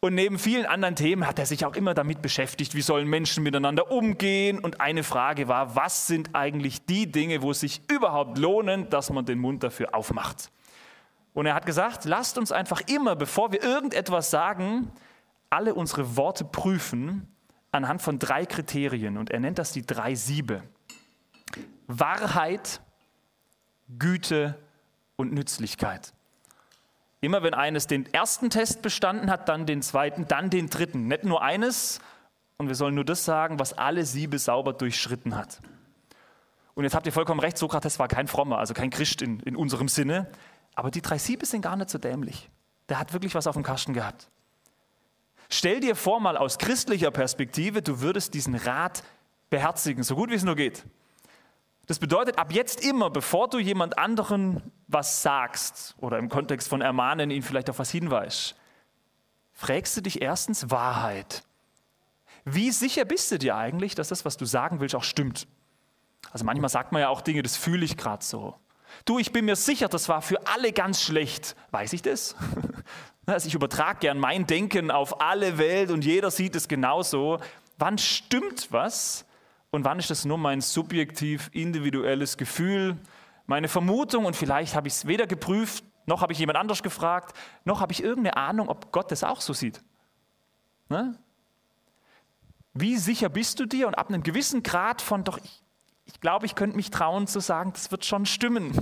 Und 0.00 0.14
neben 0.14 0.38
vielen 0.38 0.64
anderen 0.64 0.94
Themen 0.94 1.26
hat 1.26 1.40
er 1.40 1.46
sich 1.46 1.64
auch 1.64 1.74
immer 1.74 1.92
damit 1.92 2.22
beschäftigt, 2.22 2.76
wie 2.76 2.82
sollen 2.82 3.08
Menschen 3.08 3.42
miteinander 3.42 3.90
umgehen. 3.90 4.60
Und 4.60 4.80
eine 4.80 5.02
Frage 5.02 5.48
war, 5.48 5.74
was 5.74 6.06
sind 6.06 6.36
eigentlich 6.36 6.86
die 6.86 7.10
Dinge, 7.10 7.42
wo 7.42 7.50
es 7.50 7.60
sich 7.60 7.80
überhaupt 7.90 8.38
lohnen, 8.38 8.88
dass 8.90 9.10
man 9.10 9.24
den 9.24 9.40
Mund 9.40 9.64
dafür 9.64 9.96
aufmacht. 9.96 10.52
Und 11.34 11.46
er 11.46 11.54
hat 11.54 11.66
gesagt, 11.66 12.04
lasst 12.04 12.38
uns 12.38 12.52
einfach 12.52 12.82
immer, 12.86 13.16
bevor 13.16 13.50
wir 13.50 13.62
irgendetwas 13.62 14.30
sagen, 14.30 14.92
alle 15.50 15.74
unsere 15.74 16.16
Worte 16.16 16.44
prüfen 16.44 17.26
anhand 17.72 18.00
von 18.00 18.20
drei 18.20 18.46
Kriterien. 18.46 19.16
Und 19.16 19.30
er 19.30 19.40
nennt 19.40 19.58
das 19.58 19.72
die 19.72 19.84
drei 19.84 20.14
Siebe. 20.14 20.62
Wahrheit, 21.88 22.80
Güte 23.98 24.58
und 25.16 25.32
Nützlichkeit. 25.32 26.12
Immer 27.20 27.42
wenn 27.42 27.54
eines 27.54 27.86
den 27.86 28.12
ersten 28.12 28.50
Test 28.50 28.82
bestanden 28.82 29.30
hat, 29.30 29.48
dann 29.48 29.66
den 29.66 29.82
zweiten, 29.82 30.28
dann 30.28 30.50
den 30.50 30.70
dritten. 30.70 31.08
Nicht 31.08 31.24
nur 31.24 31.42
eines, 31.42 32.00
und 32.58 32.68
wir 32.68 32.74
sollen 32.74 32.94
nur 32.94 33.04
das 33.04 33.24
sagen, 33.24 33.58
was 33.58 33.72
alle 33.72 34.04
Siebe 34.04 34.38
sauber 34.38 34.72
durchschritten 34.72 35.36
hat. 35.36 35.60
Und 36.74 36.84
jetzt 36.84 36.94
habt 36.94 37.06
ihr 37.06 37.12
vollkommen 37.12 37.40
recht, 37.40 37.58
Sokrates 37.58 37.98
war 37.98 38.06
kein 38.06 38.28
Frommer, 38.28 38.58
also 38.58 38.72
kein 38.72 38.90
Christ 38.90 39.20
in, 39.20 39.40
in 39.40 39.56
unserem 39.56 39.88
Sinne. 39.88 40.30
Aber 40.76 40.92
die 40.92 41.02
drei 41.02 41.18
Siebe 41.18 41.44
sind 41.44 41.62
gar 41.62 41.76
nicht 41.76 41.90
so 41.90 41.98
dämlich. 41.98 42.50
Der 42.88 43.00
hat 43.00 43.12
wirklich 43.12 43.34
was 43.34 43.48
auf 43.48 43.54
dem 43.54 43.64
Kasten 43.64 43.94
gehabt. 43.94 44.28
Stell 45.48 45.80
dir 45.80 45.96
vor, 45.96 46.20
mal 46.20 46.36
aus 46.36 46.58
christlicher 46.58 47.10
Perspektive, 47.10 47.82
du 47.82 48.00
würdest 48.00 48.34
diesen 48.34 48.54
Rat 48.54 49.02
beherzigen, 49.50 50.04
so 50.04 50.14
gut 50.14 50.30
wie 50.30 50.34
es 50.34 50.44
nur 50.44 50.54
geht. 50.54 50.84
Das 51.88 51.98
bedeutet, 51.98 52.38
ab 52.38 52.52
jetzt 52.52 52.84
immer, 52.84 53.08
bevor 53.08 53.48
du 53.48 53.58
jemand 53.58 53.98
anderen 53.98 54.62
was 54.88 55.22
sagst 55.22 55.96
oder 55.98 56.18
im 56.18 56.28
Kontext 56.28 56.68
von 56.68 56.82
ermahnen, 56.82 57.30
ihn 57.30 57.42
vielleicht 57.42 57.70
auf 57.70 57.78
was 57.78 57.90
hinweist, 57.90 58.56
fragst 59.54 59.96
du 59.96 60.02
dich 60.02 60.20
erstens 60.20 60.70
Wahrheit. 60.70 61.44
Wie 62.44 62.70
sicher 62.72 63.06
bist 63.06 63.32
du 63.32 63.38
dir 63.38 63.56
eigentlich, 63.56 63.94
dass 63.94 64.08
das, 64.08 64.26
was 64.26 64.36
du 64.36 64.44
sagen 64.44 64.80
willst, 64.80 64.94
auch 64.94 65.02
stimmt? 65.02 65.48
Also 66.30 66.44
manchmal 66.44 66.68
sagt 66.68 66.92
man 66.92 67.00
ja 67.00 67.08
auch 67.08 67.22
Dinge, 67.22 67.42
das 67.42 67.56
fühle 67.56 67.86
ich 67.86 67.96
gerade 67.96 68.22
so. 68.22 68.54
Du, 69.06 69.18
ich 69.18 69.32
bin 69.32 69.46
mir 69.46 69.56
sicher, 69.56 69.88
das 69.88 70.10
war 70.10 70.20
für 70.20 70.46
alle 70.46 70.72
ganz 70.72 71.02
schlecht. 71.02 71.56
Weiß 71.70 71.92
ich 71.92 72.02
das? 72.02 72.36
Also 73.26 73.46
ich 73.46 73.54
übertrage 73.54 73.98
gern 73.98 74.18
mein 74.18 74.46
Denken 74.46 74.90
auf 74.90 75.20
alle 75.20 75.58
Welt 75.58 75.90
und 75.90 76.02
jeder 76.02 76.30
sieht 76.30 76.56
es 76.56 76.66
genauso. 76.66 77.40
Wann 77.76 77.98
stimmt 77.98 78.72
was 78.72 79.26
und 79.70 79.84
wann 79.84 79.98
ist 79.98 80.10
das 80.10 80.24
nur 80.24 80.38
mein 80.38 80.60
subjektiv 80.60 81.50
individuelles 81.52 82.36
Gefühl, 82.36 82.96
meine 83.46 83.68
Vermutung 83.68 84.24
und 84.24 84.36
vielleicht 84.36 84.74
habe 84.74 84.88
ich 84.88 84.94
es 84.94 85.06
weder 85.06 85.26
geprüft, 85.26 85.84
noch 86.06 86.22
habe 86.22 86.32
ich 86.32 86.38
jemand 86.38 86.58
anders 86.58 86.82
gefragt, 86.82 87.36
noch 87.64 87.80
habe 87.80 87.92
ich 87.92 88.02
irgendeine 88.02 88.36
Ahnung, 88.36 88.68
ob 88.68 88.92
Gott 88.92 89.10
das 89.10 89.24
auch 89.24 89.40
so 89.40 89.52
sieht. 89.52 89.82
Ne? 90.88 91.18
Wie 92.72 92.96
sicher 92.96 93.28
bist 93.28 93.60
du 93.60 93.66
dir 93.66 93.88
und 93.88 93.94
ab 93.94 94.08
einem 94.08 94.22
gewissen 94.22 94.62
Grad 94.62 95.02
von, 95.02 95.24
doch, 95.24 95.38
ich, 95.38 95.62
ich 96.04 96.20
glaube, 96.20 96.46
ich 96.46 96.54
könnte 96.54 96.76
mich 96.76 96.90
trauen 96.90 97.26
zu 97.26 97.40
sagen, 97.40 97.72
das 97.72 97.90
wird 97.90 98.04
schon 98.04 98.24
stimmen. 98.24 98.72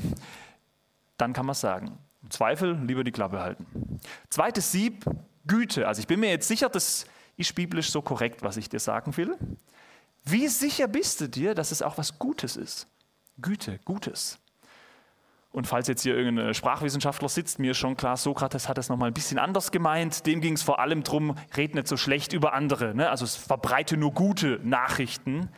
Dann 1.16 1.32
kann 1.32 1.46
man 1.46 1.54
sagen. 1.54 1.98
Zweifel 2.28 2.78
lieber 2.84 3.04
die 3.04 3.12
Klappe 3.12 3.40
halten. 3.40 3.66
Zweites 4.28 4.70
Sieb, 4.70 5.04
Güte. 5.46 5.86
Also 5.88 6.00
ich 6.00 6.06
bin 6.06 6.20
mir 6.20 6.30
jetzt 6.30 6.48
sicher, 6.48 6.68
das 6.68 7.06
ist 7.36 7.54
biblisch 7.54 7.90
so 7.90 8.02
korrekt, 8.02 8.42
was 8.42 8.56
ich 8.56 8.68
dir 8.68 8.80
sagen 8.80 9.16
will. 9.16 9.36
Wie 10.28 10.48
sicher 10.48 10.88
bist 10.88 11.20
du 11.20 11.28
dir, 11.28 11.54
dass 11.54 11.70
es 11.70 11.82
auch 11.82 11.98
was 11.98 12.18
Gutes 12.18 12.56
ist? 12.56 12.88
Güte, 13.40 13.78
Gutes. 13.84 14.38
Und 15.52 15.66
falls 15.66 15.88
jetzt 15.88 16.02
hier 16.02 16.16
irgendein 16.16 16.52
Sprachwissenschaftler 16.52 17.28
sitzt, 17.28 17.60
mir 17.60 17.70
ist 17.70 17.78
schon 17.78 17.96
klar, 17.96 18.16
Sokrates 18.16 18.68
hat 18.68 18.76
das 18.76 18.88
nochmal 18.88 19.10
ein 19.10 19.14
bisschen 19.14 19.38
anders 19.38 19.70
gemeint. 19.70 20.26
Dem 20.26 20.40
ging 20.40 20.54
es 20.54 20.62
vor 20.62 20.80
allem 20.80 21.02
darum, 21.02 21.36
red 21.56 21.74
nicht 21.74 21.88
so 21.88 21.96
schlecht 21.96 22.32
über 22.32 22.52
andere. 22.52 22.94
Ne? 22.94 23.08
Also 23.08 23.24
verbreite 23.24 23.96
nur 23.96 24.12
gute 24.12 24.60
Nachrichten. 24.64 25.48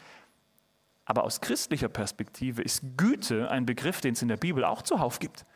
Aber 1.05 1.25
aus 1.25 1.41
christlicher 1.41 1.89
Perspektive 1.89 2.63
ist 2.63 2.83
Güte 2.97 3.51
ein 3.51 3.65
Begriff, 3.65 4.03
den 4.03 4.13
es 4.13 4.23
in 4.23 4.29
der 4.29 4.37
Bibel 4.37 4.65
auch 4.65 4.83
zuhauf 4.83 5.19
gibt. 5.19 5.47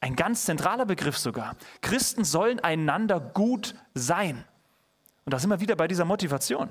Ein 0.00 0.16
ganz 0.16 0.44
zentraler 0.44 0.86
Begriff 0.86 1.18
sogar. 1.18 1.56
Christen 1.80 2.24
sollen 2.24 2.60
einander 2.60 3.18
gut 3.18 3.74
sein. 3.94 4.44
Und 5.24 5.34
da 5.34 5.38
sind 5.38 5.50
wir 5.50 5.60
wieder 5.60 5.76
bei 5.76 5.88
dieser 5.88 6.04
Motivation. 6.04 6.70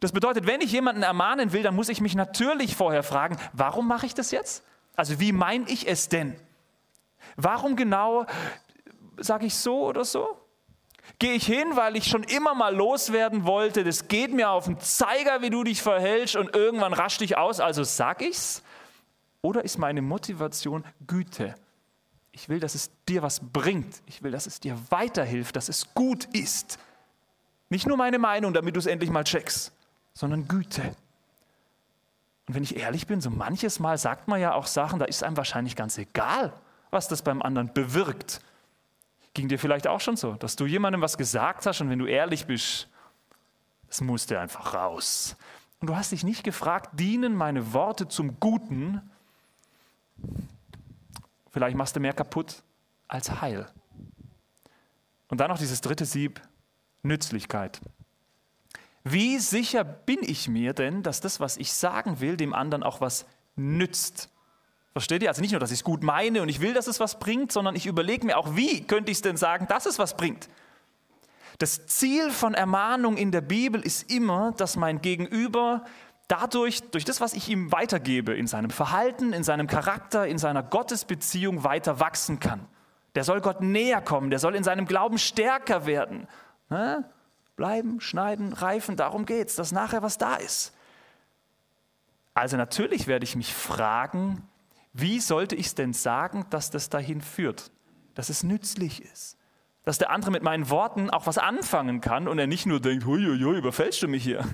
Das 0.00 0.12
bedeutet, 0.12 0.46
wenn 0.46 0.60
ich 0.60 0.72
jemanden 0.72 1.02
ermahnen 1.02 1.52
will, 1.52 1.62
dann 1.62 1.74
muss 1.74 1.88
ich 1.88 2.00
mich 2.00 2.14
natürlich 2.14 2.76
vorher 2.76 3.02
fragen, 3.02 3.36
warum 3.52 3.88
mache 3.88 4.06
ich 4.06 4.14
das 4.14 4.30
jetzt? 4.30 4.64
Also 4.96 5.20
wie 5.20 5.32
meine 5.32 5.68
ich 5.68 5.88
es 5.88 6.08
denn? 6.08 6.36
Warum 7.36 7.76
genau 7.76 8.26
sage 9.16 9.46
ich 9.46 9.54
so 9.54 9.86
oder 9.86 10.04
so? 10.04 10.38
Gehe 11.18 11.32
ich 11.32 11.46
hin, 11.46 11.66
weil 11.74 11.96
ich 11.96 12.04
schon 12.04 12.22
immer 12.22 12.54
mal 12.54 12.74
loswerden 12.74 13.44
wollte, 13.44 13.82
das 13.82 14.08
geht 14.08 14.32
mir 14.32 14.50
auf 14.50 14.66
den 14.66 14.78
Zeiger, 14.78 15.40
wie 15.40 15.50
du 15.50 15.64
dich 15.64 15.82
verhältst 15.82 16.36
und 16.36 16.54
irgendwann 16.54 16.92
rasch 16.92 17.18
dich 17.18 17.38
aus, 17.38 17.60
also 17.60 17.82
sag 17.82 18.22
ich's? 18.22 18.62
Oder 19.40 19.64
ist 19.64 19.78
meine 19.78 20.02
Motivation 20.02 20.84
Güte? 21.06 21.54
Ich 22.32 22.48
will, 22.48 22.60
dass 22.60 22.74
es 22.74 22.90
dir 23.08 23.22
was 23.22 23.40
bringt. 23.40 24.02
Ich 24.06 24.22
will, 24.22 24.30
dass 24.30 24.46
es 24.46 24.60
dir 24.60 24.78
weiterhilft, 24.90 25.56
dass 25.56 25.68
es 25.68 25.94
gut 25.94 26.24
ist. 26.26 26.78
Nicht 27.68 27.86
nur 27.86 27.96
meine 27.96 28.18
Meinung, 28.18 28.52
damit 28.52 28.76
du 28.76 28.78
es 28.78 28.86
endlich 28.86 29.10
mal 29.10 29.24
checkst, 29.24 29.72
sondern 30.18 30.48
Güte. 30.48 30.96
Und 32.48 32.54
wenn 32.54 32.64
ich 32.64 32.76
ehrlich 32.76 33.06
bin, 33.06 33.20
so 33.20 33.30
manches 33.30 33.78
Mal 33.78 33.98
sagt 33.98 34.26
man 34.26 34.40
ja 34.40 34.52
auch 34.54 34.66
Sachen, 34.66 34.98
da 34.98 35.04
ist 35.04 35.22
einem 35.22 35.36
wahrscheinlich 35.36 35.76
ganz 35.76 35.96
egal, 35.96 36.52
was 36.90 37.06
das 37.06 37.22
beim 37.22 37.40
anderen 37.40 37.72
bewirkt. 37.72 38.40
Ging 39.34 39.46
dir 39.46 39.60
vielleicht 39.60 39.86
auch 39.86 40.00
schon 40.00 40.16
so, 40.16 40.32
dass 40.32 40.56
du 40.56 40.66
jemandem 40.66 41.02
was 41.02 41.16
gesagt 41.16 41.66
hast 41.66 41.80
und 41.82 41.88
wenn 41.90 42.00
du 42.00 42.06
ehrlich 42.06 42.46
bist, 42.46 42.88
es 43.88 44.00
musste 44.00 44.40
einfach 44.40 44.74
raus. 44.74 45.36
Und 45.78 45.88
du 45.88 45.94
hast 45.94 46.10
dich 46.10 46.24
nicht 46.24 46.42
gefragt, 46.42 46.98
dienen 46.98 47.36
meine 47.36 47.72
Worte 47.72 48.08
zum 48.08 48.40
Guten 48.40 49.00
Vielleicht 51.52 51.76
machst 51.76 51.94
du 51.94 52.00
mehr 52.00 52.12
kaputt 52.12 52.62
als 53.06 53.40
Heil. 53.40 53.70
Und 55.28 55.38
dann 55.38 55.48
noch 55.48 55.58
dieses 55.58 55.80
dritte 55.80 56.04
Sieb, 56.04 56.40
Nützlichkeit. 57.02 57.80
Wie 59.12 59.38
sicher 59.38 59.84
bin 59.84 60.18
ich 60.22 60.48
mir 60.48 60.72
denn, 60.72 61.02
dass 61.02 61.20
das, 61.20 61.40
was 61.40 61.56
ich 61.56 61.72
sagen 61.72 62.20
will, 62.20 62.36
dem 62.36 62.52
anderen 62.52 62.82
auch 62.82 63.00
was 63.00 63.26
nützt? 63.56 64.30
Versteht 64.92 65.22
ihr? 65.22 65.28
Also 65.28 65.40
nicht 65.40 65.52
nur, 65.52 65.60
dass 65.60 65.70
ich 65.70 65.80
es 65.80 65.84
gut 65.84 66.02
meine 66.02 66.42
und 66.42 66.48
ich 66.48 66.60
will, 66.60 66.74
dass 66.74 66.86
es 66.86 66.98
was 66.98 67.18
bringt, 67.18 67.52
sondern 67.52 67.76
ich 67.76 67.86
überlege 67.86 68.26
mir 68.26 68.36
auch, 68.36 68.56
wie 68.56 68.82
könnte 68.82 69.10
ich 69.10 69.18
es 69.18 69.22
denn 69.22 69.36
sagen, 69.36 69.66
dass 69.68 69.86
es 69.86 69.98
was 69.98 70.16
bringt? 70.16 70.48
Das 71.58 71.86
Ziel 71.86 72.30
von 72.30 72.54
Ermahnung 72.54 73.16
in 73.16 73.32
der 73.32 73.40
Bibel 73.40 73.80
ist 73.80 74.10
immer, 74.10 74.52
dass 74.52 74.76
mein 74.76 75.00
Gegenüber 75.00 75.84
dadurch, 76.28 76.82
durch 76.90 77.04
das, 77.04 77.20
was 77.20 77.32
ich 77.32 77.48
ihm 77.48 77.72
weitergebe, 77.72 78.34
in 78.34 78.46
seinem 78.46 78.70
Verhalten, 78.70 79.32
in 79.32 79.42
seinem 79.42 79.66
Charakter, 79.66 80.26
in 80.26 80.38
seiner 80.38 80.62
Gottesbeziehung 80.62 81.64
weiter 81.64 82.00
wachsen 82.00 82.38
kann. 82.38 82.66
Der 83.14 83.24
soll 83.24 83.40
Gott 83.40 83.60
näher 83.60 84.00
kommen, 84.00 84.30
der 84.30 84.38
soll 84.38 84.54
in 84.54 84.62
seinem 84.62 84.86
Glauben 84.86 85.18
stärker 85.18 85.86
werden. 85.86 86.28
Ne? 86.70 87.04
Bleiben, 87.58 88.00
schneiden, 88.00 88.54
reifen, 88.54 88.96
darum 88.96 89.26
geht 89.26 89.48
es, 89.48 89.56
dass 89.56 89.72
nachher 89.72 90.00
was 90.00 90.16
da 90.16 90.36
ist. 90.36 90.72
Also 92.32 92.56
natürlich 92.56 93.06
werde 93.06 93.24
ich 93.24 93.36
mich 93.36 93.52
fragen, 93.52 94.48
wie 94.92 95.20
sollte 95.20 95.56
ich 95.56 95.66
es 95.66 95.74
denn 95.74 95.92
sagen, 95.92 96.46
dass 96.50 96.70
das 96.70 96.88
dahin 96.88 97.20
führt, 97.20 97.70
dass 98.14 98.30
es 98.30 98.44
nützlich 98.44 99.02
ist, 99.02 99.36
dass 99.82 99.98
der 99.98 100.10
andere 100.10 100.30
mit 100.30 100.42
meinen 100.42 100.70
Worten 100.70 101.10
auch 101.10 101.26
was 101.26 101.36
anfangen 101.36 102.00
kann 102.00 102.28
und 102.28 102.38
er 102.38 102.46
nicht 102.46 102.64
nur 102.64 102.80
denkt, 102.80 103.04
huiuiui, 103.04 103.58
überfällst 103.58 104.02
du 104.02 104.08
mich 104.08 104.22
hier, 104.22 104.44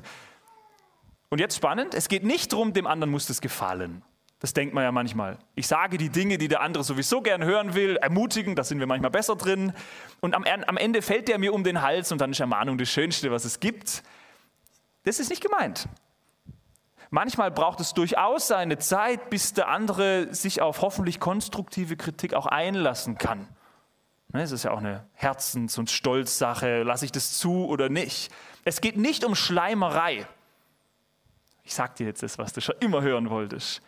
und 1.29 1.41
jetzt 1.41 1.57
spannend, 1.57 1.95
es 1.95 2.09
geht 2.09 2.25
nicht 2.25 2.53
darum, 2.53 2.73
dem 2.73 2.87
anderen 2.87 3.11
muss 3.11 3.27
das 3.27 3.41
gefallen. 3.41 4.03
Das 4.41 4.53
denkt 4.53 4.75
man 4.75 4.85
ja 4.85 4.93
manchmal. 4.93 5.39
Ich 5.55 5.67
sage 5.67 5.97
die 5.97 6.11
Dinge, 6.11 6.39
die 6.39 6.49
der 6.49 6.61
andere 6.61 6.85
sowieso 6.85 7.23
gern 7.23 7.45
hören 7.45 7.75
will, 7.75 7.97
ermutigen, 7.97 8.55
da 8.57 8.65
sind 8.65 8.79
wir 8.79 8.87
manchmal 8.87 9.11
besser 9.11 9.37
drin. 9.37 9.73
Und 10.21 10.35
am, 10.35 10.45
am 10.45 10.77
Ende 10.77 11.03
fällt 11.03 11.29
der 11.29 11.39
mir 11.39 11.55
um 11.55 11.65
den 11.65 11.81
Hals 11.81 12.13
und 12.13 12.21
dann 12.21 12.33
ist 12.33 12.41
Ermahnung 12.41 12.77
das 12.77 12.89
Schönste, 12.91 13.31
was 13.31 13.45
es 13.45 13.61
gibt. 13.61 14.03
Das 15.05 15.19
ist 15.19 15.31
nicht 15.31 15.43
gemeint. 15.43 15.89
Manchmal 17.11 17.51
braucht 17.51 17.81
es 17.81 17.95
durchaus 17.95 18.49
seine 18.49 18.79
Zeit, 18.79 19.31
bis 19.31 19.53
der 19.53 19.69
andere 19.69 20.35
sich 20.35 20.61
auf 20.61 20.83
hoffentlich 20.83 21.21
konstruktive 21.21 21.97
Kritik 21.97 22.35
auch 22.35 22.47
einlassen 22.47 23.19
kann. 23.19 23.49
Ne, 24.33 24.43
es 24.43 24.51
ist 24.51 24.65
ja 24.65 24.73
auch 24.73 24.79
eine 24.79 25.07
Herzens- 25.13 25.79
und 25.79 25.93
Stolzsache, 25.93 26.83
lasse 26.83 27.05
ich 27.05 27.13
das 27.13 27.39
zu 27.39 27.67
oder 27.67 27.89
nicht. 27.89 28.33
Es 28.65 28.81
geht 28.81 28.97
nicht 28.97 29.25
um 29.25 29.37
Schleimerei. 29.37 30.27
Ich 31.63 31.73
sage 31.73 31.93
dir 31.99 32.07
jetzt 32.09 32.25
das, 32.25 32.37
was 32.37 32.53
du 32.53 32.61
schon 32.61 32.75
immer 32.81 33.01
hören 33.01 33.31
wolltest. 33.31 33.81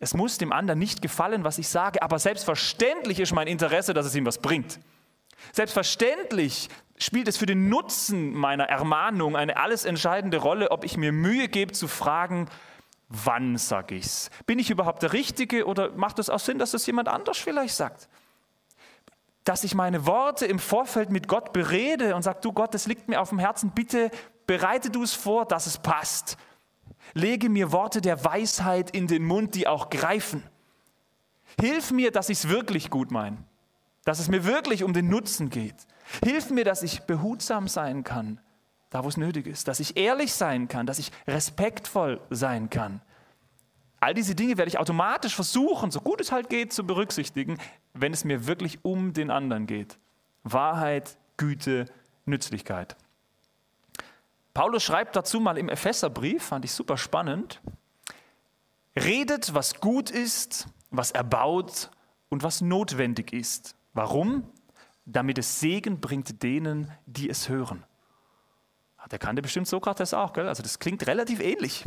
Es 0.00 0.14
muss 0.14 0.38
dem 0.38 0.52
anderen 0.52 0.78
nicht 0.78 1.02
gefallen, 1.02 1.44
was 1.44 1.58
ich 1.58 1.68
sage, 1.68 2.02
aber 2.02 2.18
selbstverständlich 2.18 3.18
ist 3.18 3.32
mein 3.32 3.48
Interesse, 3.48 3.94
dass 3.94 4.06
es 4.06 4.14
ihm 4.14 4.26
was 4.26 4.38
bringt. 4.38 4.78
Selbstverständlich 5.52 6.68
spielt 6.98 7.28
es 7.28 7.36
für 7.36 7.46
den 7.46 7.68
Nutzen 7.68 8.32
meiner 8.32 8.64
Ermahnung 8.64 9.36
eine 9.36 9.56
alles 9.56 9.84
entscheidende 9.84 10.38
Rolle, 10.38 10.70
ob 10.70 10.84
ich 10.84 10.96
mir 10.96 11.12
Mühe 11.12 11.48
gebe 11.48 11.72
zu 11.72 11.88
fragen, 11.88 12.48
wann 13.08 13.56
sage 13.56 13.94
ich 13.94 14.04
es? 14.04 14.30
Bin 14.46 14.58
ich 14.58 14.70
überhaupt 14.70 15.02
der 15.02 15.12
Richtige 15.12 15.66
oder 15.66 15.90
macht 15.92 16.18
es 16.18 16.30
auch 16.30 16.40
Sinn, 16.40 16.58
dass 16.58 16.74
es 16.74 16.86
jemand 16.86 17.08
anders 17.08 17.38
vielleicht 17.38 17.74
sagt? 17.74 18.08
Dass 19.44 19.64
ich 19.64 19.74
meine 19.74 20.06
Worte 20.06 20.46
im 20.46 20.58
Vorfeld 20.58 21.10
mit 21.10 21.26
Gott 21.26 21.52
berede 21.52 22.14
und 22.14 22.22
sage, 22.22 22.40
du 22.42 22.52
Gott, 22.52 22.74
das 22.74 22.86
liegt 22.86 23.08
mir 23.08 23.20
auf 23.20 23.30
dem 23.30 23.38
Herzen, 23.38 23.70
bitte 23.70 24.10
bereite 24.46 24.90
du 24.90 25.02
es 25.02 25.14
vor, 25.14 25.46
dass 25.46 25.66
es 25.66 25.78
passt. 25.78 26.36
Lege 27.14 27.48
mir 27.48 27.72
Worte 27.72 28.00
der 28.00 28.24
Weisheit 28.24 28.90
in 28.90 29.06
den 29.06 29.24
Mund, 29.24 29.54
die 29.54 29.66
auch 29.66 29.90
greifen. 29.90 30.42
Hilf 31.60 31.90
mir, 31.90 32.10
dass 32.10 32.28
ich 32.28 32.38
es 32.38 32.48
wirklich 32.48 32.90
gut 32.90 33.10
meine, 33.10 33.38
dass 34.04 34.18
es 34.18 34.28
mir 34.28 34.44
wirklich 34.44 34.84
um 34.84 34.92
den 34.92 35.08
Nutzen 35.08 35.50
geht. 35.50 35.74
Hilf 36.22 36.50
mir, 36.50 36.64
dass 36.64 36.82
ich 36.82 37.02
behutsam 37.02 37.68
sein 37.68 38.04
kann, 38.04 38.40
da 38.90 39.04
wo 39.04 39.08
es 39.08 39.16
nötig 39.16 39.46
ist, 39.46 39.68
dass 39.68 39.80
ich 39.80 39.96
ehrlich 39.96 40.32
sein 40.32 40.68
kann, 40.68 40.86
dass 40.86 40.98
ich 40.98 41.10
respektvoll 41.26 42.20
sein 42.30 42.70
kann. 42.70 43.00
All 44.00 44.14
diese 44.14 44.34
Dinge 44.34 44.56
werde 44.56 44.68
ich 44.68 44.78
automatisch 44.78 45.34
versuchen, 45.34 45.90
so 45.90 46.00
gut 46.00 46.20
es 46.20 46.30
halt 46.30 46.48
geht, 46.48 46.72
zu 46.72 46.86
berücksichtigen, 46.86 47.58
wenn 47.94 48.12
es 48.12 48.24
mir 48.24 48.46
wirklich 48.46 48.84
um 48.84 49.12
den 49.12 49.30
anderen 49.30 49.66
geht. 49.66 49.98
Wahrheit, 50.44 51.18
Güte, 51.36 51.86
Nützlichkeit. 52.24 52.96
Paulus 54.54 54.82
schreibt 54.82 55.16
dazu 55.16 55.40
mal 55.40 55.58
im 55.58 55.68
Epheserbrief, 55.68 56.44
fand 56.44 56.64
ich 56.64 56.72
super 56.72 56.96
spannend, 56.96 57.60
redet, 58.96 59.54
was 59.54 59.74
gut 59.80 60.10
ist, 60.10 60.66
was 60.90 61.10
erbaut 61.10 61.90
und 62.28 62.42
was 62.42 62.60
notwendig 62.60 63.32
ist. 63.32 63.76
Warum? 63.92 64.44
Damit 65.04 65.38
es 65.38 65.60
Segen 65.60 66.00
bringt 66.00 66.42
denen, 66.42 66.92
die 67.06 67.30
es 67.30 67.48
hören. 67.48 67.84
Der 69.10 69.18
kannte 69.18 69.40
bestimmt 69.40 69.66
Sokrates 69.66 70.12
auch, 70.12 70.34
gell? 70.34 70.48
Also 70.48 70.62
das 70.62 70.78
klingt 70.78 71.06
relativ 71.06 71.40
ähnlich. 71.40 71.84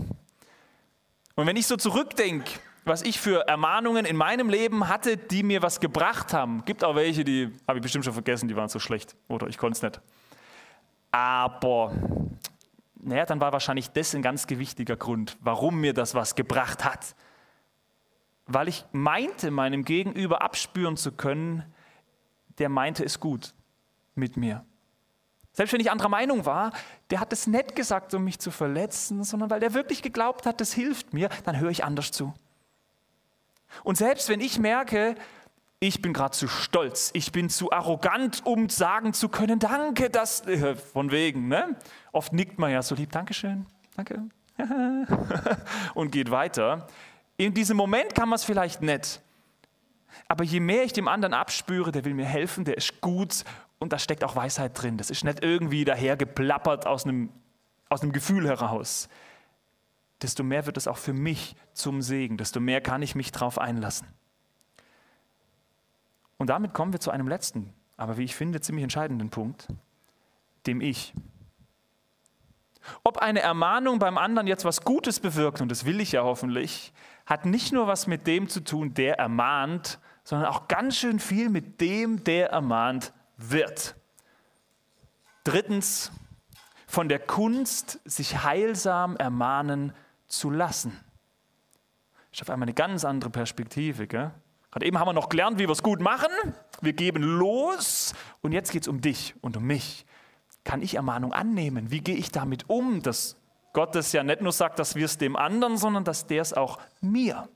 Und 1.36 1.46
wenn 1.46 1.56
ich 1.56 1.68
so 1.68 1.78
zurückdenke, 1.78 2.52
was 2.84 3.04
ich 3.04 3.20
für 3.20 3.48
Ermahnungen 3.48 4.06
in 4.06 4.16
meinem 4.16 4.50
Leben 4.50 4.88
hatte, 4.88 5.18
die 5.18 5.44
mir 5.44 5.62
was 5.62 5.80
gebracht 5.80 6.34
haben, 6.34 6.66
gibt 6.66 6.84
auch 6.84 6.96
welche, 6.96 7.24
die 7.24 7.52
habe 7.68 7.78
ich 7.78 7.84
bestimmt 7.84 8.06
schon 8.06 8.14
vergessen, 8.14 8.48
die 8.48 8.56
waren 8.56 8.70
so 8.70 8.80
schlecht 8.80 9.16
oder 9.28 9.48
ich 9.48 9.58
konnte 9.58 9.78
es 9.78 9.82
nicht. 9.84 10.02
Aber 11.12 11.94
naja, 12.96 13.26
dann 13.26 13.42
war 13.42 13.52
wahrscheinlich 13.52 13.90
das 13.92 14.16
ein 14.16 14.22
ganz 14.22 14.48
gewichtiger 14.48 14.96
Grund, 14.96 15.38
warum 15.42 15.82
mir 15.82 15.94
das 15.94 16.16
was 16.16 16.36
gebracht 16.36 16.86
hat. 16.86 17.16
Weil 18.46 18.68
ich 18.68 18.86
meinte, 18.92 19.52
meinem 19.52 19.84
Gegenüber 19.84 20.42
abspüren 20.42 20.98
zu 20.98 21.12
können, 21.12 21.64
der 22.60 22.70
meinte 22.70 23.04
es 23.04 23.20
gut 23.20 23.54
mit 24.16 24.38
mir. 24.38 24.66
Selbst 25.54 25.74
wenn 25.74 25.82
ich 25.82 25.92
anderer 25.92 26.10
Meinung 26.10 26.46
war, 26.46 26.72
der 27.10 27.20
hat 27.20 27.34
es 27.34 27.48
nicht 27.48 27.76
gesagt, 27.76 28.14
um 28.14 28.24
mich 28.24 28.40
zu 28.40 28.52
verletzen, 28.52 29.24
sondern 29.24 29.50
weil 29.50 29.60
der 29.60 29.74
wirklich 29.74 30.02
geglaubt 30.02 30.46
hat, 30.46 30.62
das 30.62 30.74
hilft 30.74 31.14
mir, 31.14 31.30
dann 31.44 31.60
höre 31.60 31.72
ich 31.72 31.84
anders 31.84 32.12
zu. 32.12 32.34
Und 33.84 33.98
selbst 33.98 34.30
wenn 34.30 34.40
ich 34.40 34.60
merke, 34.60 35.16
ich 35.84 36.00
bin 36.02 36.14
gerade 36.14 36.32
zu 36.38 36.48
stolz, 36.48 37.10
ich 37.14 37.32
bin 37.32 37.50
zu 37.50 37.72
arrogant, 37.72 38.46
um 38.46 38.70
sagen 38.70 39.14
zu 39.14 39.30
können, 39.30 39.58
danke, 39.58 40.12
das, 40.12 40.46
äh, 40.46 40.76
von 40.76 41.10
wegen, 41.10 41.48
ne? 41.48 41.76
Oft 42.12 42.34
nickt 42.34 42.60
man 42.60 42.72
ja 42.72 42.84
so 42.84 42.94
lieb, 42.94 43.12
Dankeschön, 43.12 43.66
danke, 43.96 44.30
und 45.96 46.12
geht 46.12 46.30
weiter. 46.30 46.88
In 47.36 47.56
diesem 47.56 47.78
Moment 47.78 48.14
kann 48.14 48.30
man 48.30 48.36
es 48.36 48.44
vielleicht 48.44 48.84
nett. 48.84 49.22
Aber 50.28 50.44
je 50.44 50.60
mehr 50.60 50.84
ich 50.84 50.94
dem 50.94 51.08
anderen 51.08 51.34
abspüre, 51.34 51.92
der 51.92 52.06
will 52.06 52.14
mir 52.14 52.26
helfen, 52.26 52.64
der 52.64 52.78
ist 52.78 53.02
gut 53.02 53.44
und 53.80 53.92
da 53.92 53.98
steckt 53.98 54.24
auch 54.24 54.36
Weisheit 54.36 54.80
drin. 54.80 54.98
Das 54.98 55.10
ist 55.10 55.24
nicht 55.24 55.44
irgendwie 55.44 55.84
dahergeplappert 55.84 56.86
aus 56.86 57.06
einem, 57.06 57.30
aus 57.90 58.04
einem 58.04 58.12
Gefühl 58.12 58.48
heraus. 58.48 59.10
Desto 60.22 60.44
mehr 60.44 60.68
wird 60.68 60.78
es 60.78 60.88
auch 60.88 61.00
für 61.00 61.14
mich 61.14 61.56
zum 61.74 62.04
Segen, 62.04 62.38
desto 62.38 62.60
mehr 62.60 62.82
kann 62.82 63.02
ich 63.02 63.16
mich 63.16 63.32
darauf 63.32 63.58
einlassen. 63.58 64.08
Und 66.42 66.48
damit 66.48 66.74
kommen 66.74 66.92
wir 66.92 67.00
zu 67.00 67.12
einem 67.12 67.28
letzten, 67.28 67.72
aber 67.98 68.18
wie 68.18 68.24
ich 68.24 68.36
finde, 68.36 68.60
ziemlich 68.62 68.82
entscheidenden 68.82 69.30
Punkt, 69.30 69.68
dem 70.66 70.82
Ich. 70.82 71.14
Ob 73.04 73.20
eine 73.20 73.42
Ermahnung 73.42 74.00
beim 74.00 74.18
anderen 74.18 74.48
jetzt 74.48 74.66
was 74.66 74.82
Gutes 74.82 75.20
bewirkt, 75.20 75.62
und 75.62 75.70
das 75.70 75.86
will 75.86 76.02
ich 76.02 76.14
ja 76.14 76.24
hoffentlich, 76.24 76.94
hat 77.28 77.46
nicht 77.46 77.74
nur 77.74 77.86
was 77.86 78.08
mit 78.08 78.26
dem 78.26 78.50
zu 78.50 78.62
tun, 78.62 78.96
der 78.96 79.20
ermahnt, 79.20 80.00
sondern 80.24 80.48
auch 80.48 80.68
ganz 80.68 80.98
schön 80.98 81.20
viel 81.20 81.52
mit 81.52 81.80
dem, 81.80 82.24
der 82.24 82.50
ermahnt 82.50 83.14
wird. 83.38 83.96
Drittens, 85.44 86.12
von 86.88 87.08
der 87.08 87.20
Kunst, 87.20 88.00
sich 88.04 88.42
heilsam 88.42 89.16
ermahnen 89.16 89.94
zu 90.26 90.50
lassen. 90.50 91.00
Ich 92.32 92.42
habe 92.42 92.52
einmal 92.52 92.66
eine 92.66 92.74
ganz 92.74 93.06
andere 93.06 93.30
Perspektive. 93.30 94.08
Gell? 94.08 94.32
Gerade 94.72 94.86
eben 94.86 94.98
haben 94.98 95.08
wir 95.08 95.14
noch 95.14 95.30
gelernt, 95.30 95.60
wie 95.60 95.68
wir 95.68 95.72
es 95.72 95.84
gut 95.84 96.00
machen. 96.00 96.30
Wir 96.82 96.94
geben 96.94 97.22
los 97.22 98.14
und 98.42 98.54
jetzt 98.54 98.72
geht 98.72 98.84
es 98.84 98.88
um 98.88 99.02
dich 99.02 99.36
und 99.42 99.58
um 99.58 99.64
mich. 99.64 100.06
Kann 100.64 100.82
ich 100.82 100.96
Ermahnung 100.96 101.34
annehmen? 101.34 101.92
Wie 101.92 102.00
gehe 102.00 102.16
ich 102.16 102.32
damit 102.32 102.70
um, 102.70 103.02
dass 103.02 103.36
Gott 103.74 103.96
es 103.96 104.12
ja 104.12 104.24
nicht 104.24 104.42
nur 104.42 104.52
sagt, 104.52 104.80
dass 104.80 104.96
wir 104.96 105.06
es 105.06 105.18
dem 105.18 105.36
anderen, 105.36 105.78
sondern 105.78 106.04
dass 106.04 106.28
der 106.28 106.42
es 106.42 106.54
auch 106.54 106.80
mir. 107.02 107.48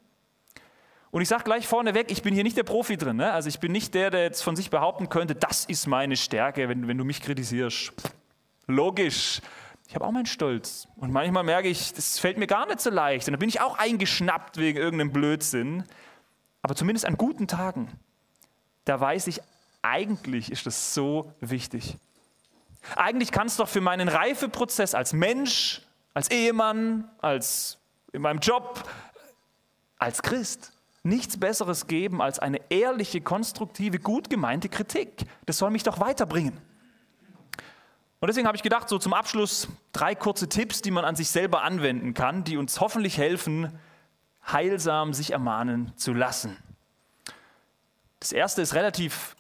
Und 1.12 1.22
ich 1.22 1.30
sage 1.30 1.44
gleich 1.44 1.68
vorneweg, 1.68 2.12
ich 2.12 2.22
bin 2.24 2.34
hier 2.34 2.44
nicht 2.44 2.58
der 2.58 2.64
Profi 2.64 2.98
drin. 2.98 3.18
Ne? 3.18 3.32
Also 3.32 3.48
ich 3.48 3.60
bin 3.60 3.72
nicht 3.72 3.94
der, 3.94 4.12
der 4.12 4.24
jetzt 4.24 4.42
von 4.42 4.56
sich 4.56 4.70
behaupten 4.70 5.08
könnte, 5.08 5.34
das 5.36 5.64
ist 5.66 5.88
meine 5.88 6.18
Stärke, 6.18 6.68
wenn, 6.68 6.88
wenn 6.90 6.98
du 6.98 7.06
mich 7.06 7.22
kritisierst. 7.22 7.94
Logisch. 8.68 9.42
Ich 9.88 9.96
habe 9.96 10.06
auch 10.06 10.12
meinen 10.12 10.26
Stolz. 10.26 10.88
Und 10.98 11.12
manchmal 11.12 11.44
merke 11.44 11.70
ich, 11.70 11.94
das 11.94 12.20
fällt 12.20 12.38
mir 12.38 12.48
gar 12.48 12.66
nicht 12.66 12.82
so 12.82 12.90
leicht. 12.90 13.28
Und 13.28 13.34
dann 13.34 13.40
bin 13.40 13.50
ich 13.50 13.62
auch 13.62 13.78
eingeschnappt 13.78 14.58
wegen 14.58 14.78
irgendeinem 14.78 15.12
Blödsinn. 15.12 15.84
Aber 16.66 16.76
zumindest 16.76 17.06
an 17.06 17.16
guten 17.16 17.48
Tagen, 17.48 17.92
da 18.86 19.00
weiß 19.00 19.28
ich, 19.28 19.40
eigentlich 19.84 20.52
ist 20.52 20.66
das 20.66 20.96
so 20.96 21.32
wichtig. 21.40 21.96
Eigentlich 22.96 23.32
kann 23.32 23.46
es 23.46 23.58
doch 23.58 23.70
für 23.70 23.82
meinen 23.82 24.08
Reifeprozess 24.08 24.96
als 24.96 25.14
Mensch, 25.14 25.84
als 26.16 26.32
Ehemann, 26.32 27.08
als 27.22 27.78
in 28.14 28.24
meinem 28.24 28.40
Job, 28.40 28.84
als 30.00 30.24
Christ 30.24 30.72
nichts 31.04 31.40
Besseres 31.40 31.86
geben 31.86 32.20
als 32.20 32.40
eine 32.40 32.60
ehrliche, 32.72 33.22
konstruktive, 33.22 34.00
gut 34.00 34.32
gemeinte 34.32 34.68
Kritik. 34.68 35.28
Das 35.46 35.60
soll 35.60 35.70
mich 35.70 35.84
doch 35.84 36.00
weiterbringen. 36.00 36.60
Und 38.22 38.28
deswegen 38.28 38.48
habe 38.48 38.58
ich 38.58 38.64
gedacht, 38.64 38.90
so 38.90 38.98
zum 38.98 39.14
Abschluss 39.14 39.68
drei 39.94 40.16
kurze 40.16 40.50
Tipps, 40.50 40.82
die 40.82 40.90
man 40.90 41.06
an 41.06 41.16
sich 41.16 41.30
selber 41.30 41.62
anwenden 41.62 42.16
kann, 42.16 42.44
die 42.44 42.58
uns 42.58 42.82
hoffentlich 42.82 43.20
helfen, 43.20 43.72
heilsam 44.52 45.14
sich 45.14 45.32
ermahnen 45.32 45.96
zu 45.98 46.14
lassen. 46.14 46.58
Das 48.20 48.32
erste 48.32 48.62
ist 48.62 48.74
relativ 48.74 49.36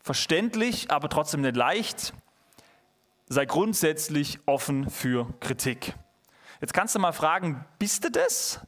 verständlich, 0.00 0.90
aber 0.90 1.08
trotzdem 1.08 1.42
nicht 1.42 1.56
leicht 1.56 2.12
sei 3.32 3.46
grundsätzlich 3.46 4.38
offen 4.46 4.90
für 4.90 5.32
Kritik. 5.40 5.94
Jetzt 6.60 6.74
kannst 6.74 6.94
du 6.94 6.98
mal 6.98 7.12
fragen, 7.12 7.64
bist 7.78 8.04
du 8.04 8.10
das? 8.10 8.60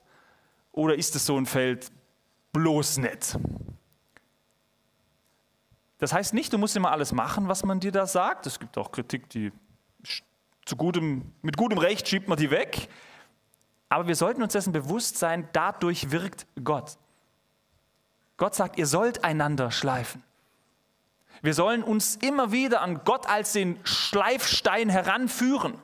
Oder 0.73 0.97
ist 0.97 1.15
es 1.15 1.27
so 1.27 1.37
ein 1.37 1.47
Feld 1.47 1.93
bloß 2.53 2.99
nicht? 2.99 3.37
Das 5.99 6.13
heißt 6.13 6.35
nicht, 6.35 6.53
du 6.53 6.59
musst 6.59 6.77
immer 6.77 6.91
alles 6.91 7.13
machen, 7.13 7.47
was 7.49 7.65
man 7.65 7.79
dir 7.79 7.93
da 7.93 8.07
sagt. 8.07 8.47
Es 8.47 8.59
gibt 8.59 8.77
auch 8.77 8.91
Kritik, 8.91 9.29
die 9.31 9.53
zu 10.65 10.77
gutem, 10.77 11.33
mit 11.43 11.57
gutem 11.57 11.79
Recht 11.79 12.09
schiebt 12.09 12.27
man 12.27 12.39
die 12.39 12.51
weg. 12.51 12.89
Aber 13.89 14.07
wir 14.09 14.17
sollten 14.17 14.43
uns 14.43 14.53
dessen 14.53 14.73
bewusst 14.73 15.19
sein, 15.19 15.49
dadurch 15.53 16.11
wirkt 16.11 16.47
Gott. 16.63 16.99
Gott 18.37 18.55
sagt, 18.55 18.79
ihr 18.79 18.87
sollt 18.87 19.25
einander 19.25 19.71
schleifen. 19.71 20.23
Wir 21.43 21.55
sollen 21.55 21.83
uns 21.83 22.17
immer 22.17 22.53
wieder 22.53 22.81
an 22.81 23.03
Gott 23.05 23.29
als 23.29 23.53
den 23.53 23.79
Schleifstein 23.85 24.89
heranführen. 24.89 25.75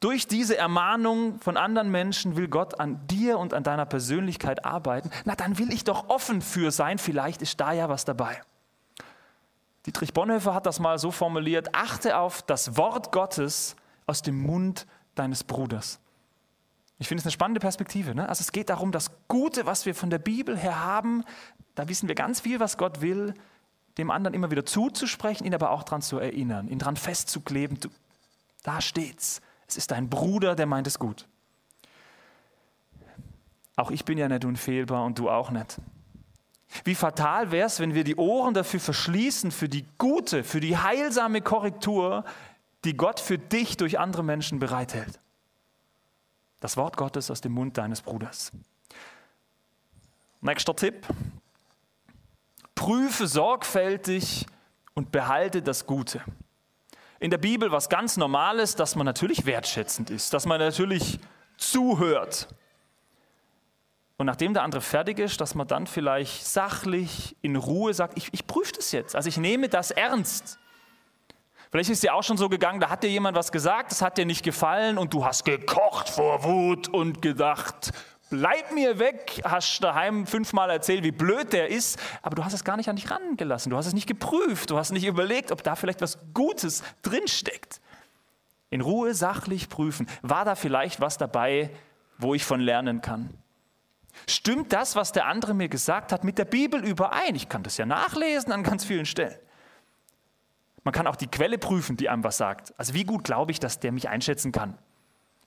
Durch 0.00 0.26
diese 0.26 0.56
Ermahnung 0.56 1.38
von 1.38 1.56
anderen 1.56 1.90
Menschen 1.90 2.36
will 2.36 2.48
Gott 2.48 2.80
an 2.80 3.06
dir 3.06 3.38
und 3.38 3.54
an 3.54 3.62
deiner 3.62 3.86
Persönlichkeit 3.86 4.64
arbeiten. 4.64 5.10
Na, 5.24 5.36
dann 5.36 5.58
will 5.58 5.72
ich 5.72 5.84
doch 5.84 6.08
offen 6.08 6.42
für 6.42 6.72
sein. 6.72 6.98
Vielleicht 6.98 7.40
ist 7.40 7.60
da 7.60 7.72
ja 7.72 7.88
was 7.88 8.04
dabei. 8.04 8.42
Dietrich 9.86 10.12
Bonhoeffer 10.12 10.54
hat 10.54 10.66
das 10.66 10.80
mal 10.80 10.98
so 10.98 11.12
formuliert: 11.12 11.74
Achte 11.74 12.16
auf 12.16 12.42
das 12.42 12.76
Wort 12.76 13.12
Gottes 13.12 13.76
aus 14.06 14.22
dem 14.22 14.42
Mund 14.42 14.88
deines 15.14 15.44
Bruders. 15.44 16.00
Ich 17.02 17.08
finde 17.08 17.20
es 17.20 17.26
eine 17.26 17.32
spannende 17.32 17.58
Perspektive. 17.58 18.14
Ne? 18.14 18.28
Also 18.28 18.42
es 18.42 18.52
geht 18.52 18.70
darum, 18.70 18.92
das 18.92 19.10
Gute, 19.26 19.66
was 19.66 19.86
wir 19.86 19.94
von 19.96 20.08
der 20.08 20.20
Bibel 20.20 20.56
her 20.56 20.84
haben, 20.84 21.24
da 21.74 21.88
wissen 21.88 22.06
wir 22.06 22.14
ganz 22.14 22.40
viel, 22.40 22.60
was 22.60 22.78
Gott 22.78 23.00
will 23.00 23.34
dem 23.98 24.12
anderen 24.12 24.34
immer 24.34 24.52
wieder 24.52 24.64
zuzusprechen, 24.64 25.44
ihn 25.44 25.52
aber 25.52 25.70
auch 25.72 25.82
daran 25.82 26.00
zu 26.00 26.20
erinnern, 26.20 26.68
ihn 26.68 26.78
daran 26.78 26.96
festzukleben. 26.96 27.80
Du, 27.80 27.88
da 28.62 28.80
steht's. 28.80 29.40
Es 29.66 29.76
ist 29.76 29.90
dein 29.90 30.08
Bruder, 30.08 30.54
der 30.54 30.66
meint 30.66 30.86
es 30.86 31.00
gut. 31.00 31.26
Auch 33.74 33.90
ich 33.90 34.04
bin 34.04 34.16
ja 34.16 34.28
nicht 34.28 34.44
unfehlbar 34.44 35.04
und 35.04 35.18
du 35.18 35.28
auch 35.28 35.50
nicht. 35.50 35.78
Wie 36.84 36.94
fatal 36.94 37.50
wäre 37.50 37.66
es, 37.66 37.80
wenn 37.80 37.94
wir 37.94 38.04
die 38.04 38.14
Ohren 38.14 38.54
dafür 38.54 38.78
verschließen, 38.78 39.50
für 39.50 39.68
die 39.68 39.84
gute, 39.98 40.44
für 40.44 40.60
die 40.60 40.78
heilsame 40.78 41.42
Korrektur, 41.42 42.24
die 42.84 42.96
Gott 42.96 43.18
für 43.18 43.38
dich 43.38 43.76
durch 43.76 43.98
andere 43.98 44.22
Menschen 44.22 44.60
bereithält. 44.60 45.18
Das 46.62 46.76
Wort 46.76 46.96
Gottes 46.96 47.28
aus 47.28 47.40
dem 47.40 47.50
Mund 47.50 47.76
deines 47.76 48.02
Bruders. 48.02 48.52
Nächster 50.40 50.76
Tipp, 50.76 51.04
prüfe 52.76 53.26
sorgfältig 53.26 54.46
und 54.94 55.10
behalte 55.10 55.60
das 55.60 55.86
Gute. 55.86 56.22
In 57.18 57.32
der 57.32 57.38
Bibel 57.38 57.72
was 57.72 57.88
ganz 57.88 58.16
Normales, 58.16 58.76
dass 58.76 58.94
man 58.94 59.04
natürlich 59.04 59.44
wertschätzend 59.44 60.10
ist, 60.10 60.32
dass 60.34 60.46
man 60.46 60.60
natürlich 60.60 61.18
zuhört. 61.56 62.46
Und 64.16 64.26
nachdem 64.26 64.54
der 64.54 64.62
andere 64.62 64.82
fertig 64.82 65.18
ist, 65.18 65.40
dass 65.40 65.56
man 65.56 65.66
dann 65.66 65.88
vielleicht 65.88 66.46
sachlich, 66.46 67.36
in 67.42 67.56
Ruhe 67.56 67.92
sagt, 67.92 68.16
ich, 68.16 68.32
ich 68.32 68.46
prüfe 68.46 68.70
das 68.74 68.92
jetzt. 68.92 69.16
Also 69.16 69.28
ich 69.28 69.36
nehme 69.36 69.68
das 69.68 69.90
ernst. 69.90 70.60
Vielleicht 71.72 71.88
ist 71.88 72.02
dir 72.02 72.14
auch 72.14 72.22
schon 72.22 72.36
so 72.36 72.50
gegangen, 72.50 72.80
da 72.80 72.90
hat 72.90 73.02
dir 73.02 73.08
jemand 73.08 73.34
was 73.34 73.50
gesagt, 73.50 73.92
das 73.92 74.02
hat 74.02 74.18
dir 74.18 74.26
nicht 74.26 74.44
gefallen 74.44 74.98
und 74.98 75.14
du 75.14 75.24
hast 75.24 75.46
gekocht 75.46 76.10
vor 76.10 76.44
Wut 76.44 76.88
und 76.88 77.22
gedacht, 77.22 77.92
bleib 78.28 78.72
mir 78.72 78.98
weg, 78.98 79.40
hast 79.42 79.82
daheim 79.82 80.26
fünfmal 80.26 80.68
erzählt, 80.68 81.02
wie 81.02 81.12
blöd 81.12 81.54
der 81.54 81.70
ist, 81.70 81.98
aber 82.20 82.34
du 82.34 82.44
hast 82.44 82.52
es 82.52 82.64
gar 82.64 82.76
nicht 82.76 82.90
an 82.90 82.96
dich 82.96 83.10
rangelassen, 83.10 83.70
du 83.70 83.78
hast 83.78 83.86
es 83.86 83.94
nicht 83.94 84.06
geprüft, 84.06 84.68
du 84.68 84.76
hast 84.76 84.92
nicht 84.92 85.06
überlegt, 85.06 85.50
ob 85.50 85.62
da 85.62 85.74
vielleicht 85.74 86.02
was 86.02 86.18
Gutes 86.34 86.82
drinsteckt. 87.00 87.80
In 88.68 88.82
Ruhe 88.82 89.14
sachlich 89.14 89.70
prüfen, 89.70 90.06
war 90.20 90.44
da 90.44 90.56
vielleicht 90.56 91.00
was 91.00 91.16
dabei, 91.16 91.70
wo 92.18 92.34
ich 92.34 92.44
von 92.44 92.60
lernen 92.60 93.00
kann? 93.00 93.30
Stimmt 94.26 94.74
das, 94.74 94.94
was 94.94 95.12
der 95.12 95.24
andere 95.24 95.54
mir 95.54 95.70
gesagt 95.70 96.12
hat, 96.12 96.22
mit 96.22 96.36
der 96.36 96.44
Bibel 96.44 96.84
überein? 96.84 97.34
Ich 97.34 97.48
kann 97.48 97.62
das 97.62 97.78
ja 97.78 97.86
nachlesen 97.86 98.52
an 98.52 98.62
ganz 98.62 98.84
vielen 98.84 99.06
Stellen. 99.06 99.38
Man 100.84 100.92
kann 100.92 101.06
auch 101.06 101.16
die 101.16 101.28
Quelle 101.28 101.58
prüfen, 101.58 101.96
die 101.96 102.08
einem 102.08 102.24
was 102.24 102.36
sagt. 102.36 102.74
Also 102.78 102.94
wie 102.94 103.04
gut 103.04 103.24
glaube 103.24 103.52
ich, 103.52 103.60
dass 103.60 103.80
der 103.80 103.92
mich 103.92 104.08
einschätzen 104.08 104.52
kann? 104.52 104.78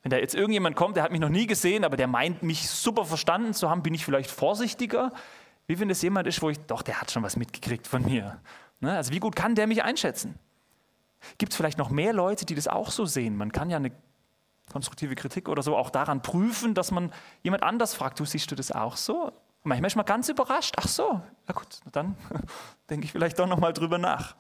Wenn 0.02 0.12
da 0.12 0.18
jetzt 0.18 0.36
irgendjemand 0.36 0.76
kommt, 0.76 0.96
der 0.96 1.04
hat 1.04 1.12
mich 1.12 1.20
noch 1.20 1.30
nie 1.30 1.48
gesehen, 1.48 1.84
aber 1.84 1.98
der 1.98 2.08
meint, 2.08 2.44
mich 2.44 2.70
super 2.70 3.06
verstanden 3.06 3.54
zu 3.54 3.70
haben, 3.70 3.82
bin 3.82 3.94
ich 3.94 4.06
vielleicht 4.06 4.30
vorsichtiger, 4.30 5.12
wie 5.68 5.80
wenn 5.80 5.90
es 5.90 6.02
jemand 6.02 6.28
ist, 6.28 6.42
wo 6.42 6.50
ich, 6.50 6.60
doch, 6.60 6.84
der 6.84 7.02
hat 7.02 7.12
schon 7.12 7.24
was 7.24 7.36
mitgekriegt 7.36 7.88
von 7.88 8.04
mir. 8.04 8.40
Ne? 8.80 8.96
Also 8.96 9.12
wie 9.12 9.20
gut 9.20 9.36
kann 9.36 9.56
der 9.56 9.68
mich 9.68 9.84
einschätzen? 9.84 10.38
Gibt 11.38 11.54
es 11.54 11.58
vielleicht 11.58 11.78
noch 11.78 11.90
mehr 11.90 12.14
Leute, 12.14 12.46
die 12.46 12.56
das 12.56 12.68
auch 12.68 12.92
so 12.92 13.06
sehen? 13.06 13.36
Man 13.36 13.52
kann 13.52 13.70
ja 13.70 13.78
eine 13.78 13.92
konstruktive 14.72 15.16
Kritik 15.16 15.50
oder 15.50 15.64
so 15.64 15.76
auch 15.76 15.90
daran 15.90 16.22
prüfen, 16.22 16.74
dass 16.74 16.92
man 16.92 17.12
jemand 17.44 17.64
anders 17.64 17.94
fragt, 17.94 18.20
du 18.20 18.26
siehst 18.26 18.50
du 18.52 18.56
das 18.56 18.72
auch 18.72 18.98
so? 18.98 19.32
Und 19.64 19.70
manchmal 19.70 19.88
ist 19.88 19.96
man 19.96 20.06
ganz 20.06 20.30
überrascht, 20.30 20.76
ach 20.78 20.88
so, 20.88 21.22
na 21.48 21.54
gut, 21.54 21.80
dann 21.92 22.16
denke 22.90 23.06
ich 23.06 23.12
vielleicht 23.12 23.40
doch 23.40 23.48
nochmal 23.48 23.74
drüber 23.74 23.98
nach. 23.98 24.36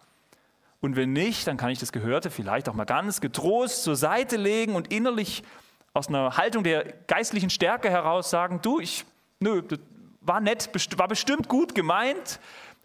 Und 0.81 0.95
wenn 0.95 1.13
nicht, 1.13 1.47
dann 1.47 1.57
kann 1.57 1.69
ich 1.69 1.79
das 1.79 1.91
Gehörte 1.91 2.29
vielleicht 2.29 2.69
auch 2.69 2.73
mal 2.73 2.85
ganz 2.85 3.21
getrost 3.21 3.83
zur 3.83 3.95
Seite 3.95 4.37
legen 4.37 4.75
und 4.75 4.91
innerlich 4.93 5.43
aus 5.93 6.09
einer 6.09 6.37
Haltung 6.37 6.63
der 6.63 6.83
geistlichen 7.07 7.49
Stärke 7.49 7.89
heraus 7.89 8.29
sagen, 8.29 8.59
du, 8.61 8.79
ich, 8.79 9.05
nö, 9.39 9.61
das 9.61 9.79
war 10.21 10.41
nett, 10.41 10.69
war 10.97 11.07
bestimmt 11.07 11.47
gut 11.47 11.73
gemeint, 11.73 12.39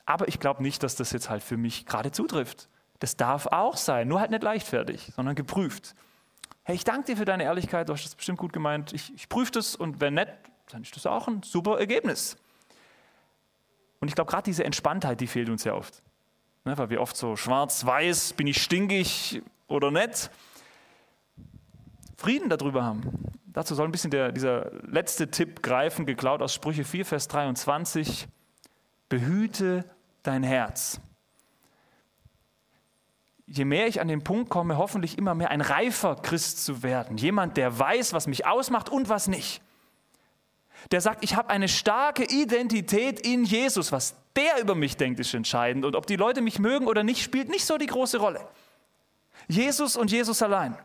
aber 0.06 0.28
ich 0.28 0.38
glaube 0.38 0.62
nicht, 0.62 0.82
dass 0.82 0.96
das 0.96 1.12
jetzt 1.12 1.28
halt 1.28 1.42
für 1.42 1.56
mich 1.56 1.86
gerade 1.86 2.12
zutrifft. 2.12 2.68
Das 3.00 3.16
darf 3.16 3.46
auch 3.46 3.76
sein, 3.76 4.08
nur 4.08 4.20
halt 4.20 4.30
nicht 4.30 4.42
leichtfertig, 4.42 5.10
sondern 5.14 5.34
geprüft. 5.34 5.94
Hey, 6.62 6.76
ich 6.76 6.84
danke 6.84 7.06
dir 7.06 7.16
für 7.16 7.24
deine 7.24 7.44
Ehrlichkeit, 7.44 7.88
du 7.88 7.94
hast 7.94 8.04
das 8.04 8.14
bestimmt 8.14 8.38
gut 8.38 8.52
gemeint. 8.52 8.92
Ich, 8.92 9.12
ich 9.14 9.28
prüfe 9.28 9.52
das 9.52 9.74
und 9.74 10.00
wenn 10.00 10.14
nett, 10.14 10.32
dann 10.70 10.82
ist 10.82 10.94
das 10.94 11.06
auch 11.06 11.26
ein 11.26 11.42
super 11.42 11.78
Ergebnis. 11.78 12.36
Und 14.00 14.08
ich 14.08 14.14
glaube, 14.14 14.30
gerade 14.30 14.44
diese 14.44 14.64
Entspanntheit, 14.64 15.20
die 15.20 15.26
fehlt 15.26 15.48
uns 15.48 15.64
ja 15.64 15.74
oft. 15.74 16.02
Ne, 16.64 16.76
weil 16.76 16.90
wir 16.90 17.00
oft 17.00 17.16
so 17.16 17.36
schwarz-weiß, 17.36 18.34
bin 18.34 18.46
ich 18.46 18.62
stinkig 18.62 19.42
oder 19.66 19.90
nett, 19.90 20.30
Frieden 22.16 22.50
darüber 22.50 22.84
haben. 22.84 23.02
Dazu 23.46 23.74
soll 23.74 23.88
ein 23.88 23.92
bisschen 23.92 24.10
der, 24.10 24.30
dieser 24.30 24.70
letzte 24.86 25.30
Tipp 25.30 25.62
greifen, 25.62 26.04
geklaut 26.04 26.42
aus 26.42 26.52
Sprüche 26.52 26.84
4, 26.84 27.06
Vers 27.06 27.28
23. 27.28 28.28
Behüte 29.08 29.84
dein 30.22 30.42
Herz. 30.42 31.00
Je 33.46 33.64
mehr 33.64 33.88
ich 33.88 34.00
an 34.00 34.06
den 34.06 34.22
Punkt 34.22 34.50
komme, 34.50 34.76
hoffentlich 34.76 35.16
immer 35.16 35.34
mehr 35.34 35.50
ein 35.50 35.62
reifer 35.62 36.14
Christ 36.14 36.64
zu 36.64 36.82
werden. 36.82 37.16
Jemand, 37.16 37.56
der 37.56 37.76
weiß, 37.76 38.12
was 38.12 38.26
mich 38.26 38.46
ausmacht 38.46 38.90
und 38.90 39.08
was 39.08 39.26
nicht. 39.26 39.62
Der 40.90 41.00
sagt, 41.00 41.22
ich 41.22 41.34
habe 41.34 41.50
eine 41.50 41.68
starke 41.68 42.24
Identität 42.24 43.20
in 43.20 43.44
Jesus. 43.44 43.92
Was 43.92 44.14
der 44.36 44.60
über 44.60 44.74
mich 44.74 44.96
denkt, 44.96 45.20
ist 45.20 45.34
entscheidend. 45.34 45.84
Und 45.84 45.96
ob 45.96 46.06
die 46.06 46.16
Leute 46.16 46.40
mich 46.40 46.58
mögen 46.58 46.86
oder 46.86 47.02
nicht, 47.02 47.22
spielt 47.22 47.48
nicht 47.48 47.64
so 47.64 47.78
die 47.78 47.86
große 47.86 48.18
Rolle. 48.18 48.46
Jesus 49.48 49.96
und 49.96 50.10
Jesus 50.10 50.42
allein. 50.42 50.76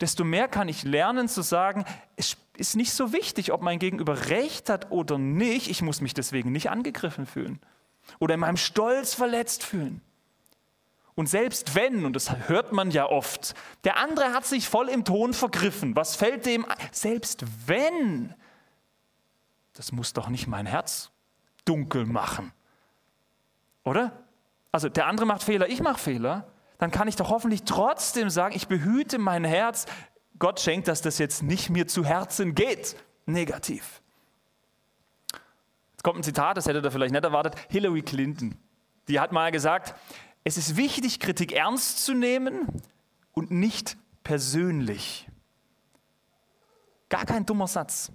Desto 0.00 0.24
mehr 0.24 0.48
kann 0.48 0.68
ich 0.68 0.84
lernen 0.84 1.28
zu 1.28 1.42
sagen, 1.42 1.84
es 2.16 2.36
ist 2.56 2.76
nicht 2.76 2.92
so 2.92 3.12
wichtig, 3.12 3.52
ob 3.52 3.62
mein 3.62 3.78
Gegenüber 3.78 4.28
recht 4.28 4.68
hat 4.68 4.90
oder 4.90 5.18
nicht. 5.18 5.68
Ich 5.68 5.82
muss 5.82 6.00
mich 6.00 6.14
deswegen 6.14 6.52
nicht 6.52 6.70
angegriffen 6.70 7.26
fühlen 7.26 7.60
oder 8.18 8.34
in 8.34 8.40
meinem 8.40 8.56
Stolz 8.56 9.14
verletzt 9.14 9.64
fühlen. 9.64 10.00
Und 11.14 11.28
selbst 11.28 11.74
wenn, 11.74 12.04
und 12.04 12.14
das 12.14 12.48
hört 12.48 12.72
man 12.72 12.92
ja 12.92 13.06
oft, 13.06 13.54
der 13.82 13.96
andere 13.96 14.32
hat 14.32 14.46
sich 14.46 14.68
voll 14.68 14.88
im 14.88 15.04
Ton 15.04 15.34
vergriffen, 15.34 15.96
was 15.96 16.14
fällt 16.14 16.46
dem? 16.46 16.64
Selbst 16.92 17.44
wenn, 17.66 18.34
das 19.78 19.92
muss 19.92 20.12
doch 20.12 20.28
nicht 20.28 20.48
mein 20.48 20.66
Herz 20.66 21.12
dunkel 21.64 22.04
machen. 22.04 22.52
Oder? 23.84 24.24
Also 24.72 24.88
der 24.88 25.06
andere 25.06 25.24
macht 25.24 25.44
Fehler, 25.44 25.68
ich 25.68 25.80
mache 25.80 25.98
Fehler, 25.98 26.50
dann 26.78 26.90
kann 26.90 27.06
ich 27.06 27.14
doch 27.14 27.30
hoffentlich 27.30 27.62
trotzdem 27.62 28.28
sagen, 28.28 28.56
ich 28.56 28.66
behüte 28.66 29.18
mein 29.18 29.44
Herz. 29.44 29.86
Gott 30.40 30.58
schenkt, 30.58 30.88
dass 30.88 31.00
das 31.00 31.18
jetzt 31.18 31.44
nicht 31.44 31.70
mir 31.70 31.86
zu 31.86 32.04
Herzen 32.04 32.56
geht. 32.56 32.96
Negativ. 33.24 34.02
Jetzt 35.92 36.02
kommt 36.02 36.18
ein 36.18 36.22
Zitat, 36.24 36.56
das 36.56 36.66
hättet 36.66 36.84
ihr 36.84 36.90
vielleicht 36.90 37.12
nicht 37.12 37.24
erwartet. 37.24 37.54
Hillary 37.68 38.02
Clinton, 38.02 38.58
die 39.06 39.20
hat 39.20 39.30
mal 39.30 39.52
gesagt, 39.52 39.94
es 40.42 40.56
ist 40.56 40.76
wichtig, 40.76 41.20
Kritik 41.20 41.52
ernst 41.52 42.04
zu 42.04 42.14
nehmen 42.14 42.82
und 43.32 43.52
nicht 43.52 43.96
persönlich. 44.24 45.28
Gar 47.08 47.26
kein 47.26 47.46
dummer 47.46 47.68
Satz. 47.68 48.10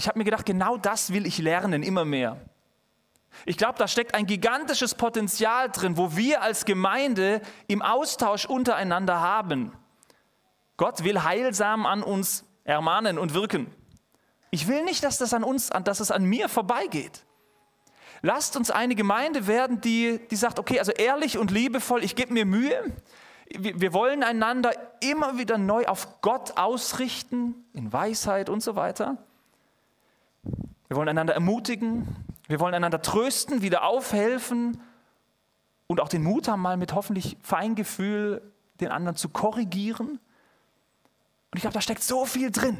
Ich 0.00 0.08
habe 0.08 0.18
mir 0.18 0.24
gedacht, 0.24 0.46
genau 0.46 0.78
das 0.78 1.12
will 1.12 1.26
ich 1.26 1.36
lernen, 1.36 1.82
immer 1.82 2.06
mehr. 2.06 2.38
Ich 3.44 3.58
glaube, 3.58 3.76
da 3.76 3.86
steckt 3.86 4.14
ein 4.14 4.24
gigantisches 4.24 4.94
Potenzial 4.94 5.68
drin, 5.68 5.98
wo 5.98 6.16
wir 6.16 6.40
als 6.40 6.64
Gemeinde 6.64 7.42
im 7.66 7.82
Austausch 7.82 8.46
untereinander 8.46 9.20
haben. 9.20 9.74
Gott 10.78 11.04
will 11.04 11.22
heilsam 11.22 11.84
an 11.84 12.02
uns 12.02 12.46
ermahnen 12.64 13.18
und 13.18 13.34
wirken. 13.34 13.66
Ich 14.50 14.68
will 14.68 14.84
nicht, 14.84 15.04
dass 15.04 15.18
das 15.18 15.34
an 15.34 15.44
uns, 15.44 15.68
dass 15.84 16.00
es 16.00 16.10
an 16.10 16.24
mir 16.24 16.48
vorbeigeht. 16.48 17.26
Lasst 18.22 18.56
uns 18.56 18.70
eine 18.70 18.94
Gemeinde 18.94 19.46
werden, 19.46 19.82
die, 19.82 20.18
die 20.30 20.36
sagt, 20.36 20.58
okay, 20.58 20.78
also 20.78 20.92
ehrlich 20.92 21.36
und 21.36 21.50
liebevoll, 21.50 22.02
ich 22.02 22.16
gebe 22.16 22.32
mir 22.32 22.46
Mühe. 22.46 22.96
Wir, 23.50 23.78
wir 23.78 23.92
wollen 23.92 24.22
einander 24.22 24.72
immer 25.00 25.36
wieder 25.36 25.58
neu 25.58 25.84
auf 25.84 26.22
Gott 26.22 26.56
ausrichten, 26.56 27.66
in 27.74 27.92
Weisheit 27.92 28.48
und 28.48 28.62
so 28.62 28.76
weiter. 28.76 29.18
Wir 30.42 30.96
wollen 30.96 31.08
einander 31.08 31.34
ermutigen, 31.34 32.06
wir 32.48 32.60
wollen 32.60 32.74
einander 32.74 33.00
trösten, 33.02 33.62
wieder 33.62 33.84
aufhelfen 33.84 34.82
und 35.86 36.00
auch 36.00 36.08
den 36.08 36.22
Mut 36.22 36.48
haben, 36.48 36.60
mal 36.60 36.76
mit 36.76 36.94
hoffentlich 36.94 37.36
Feingefühl 37.42 38.42
den 38.80 38.88
anderen 38.88 39.16
zu 39.16 39.28
korrigieren. 39.28 40.08
Und 40.08 41.56
ich 41.56 41.60
glaube, 41.60 41.74
da 41.74 41.80
steckt 41.80 42.02
so 42.02 42.24
viel 42.24 42.50
drin. 42.50 42.78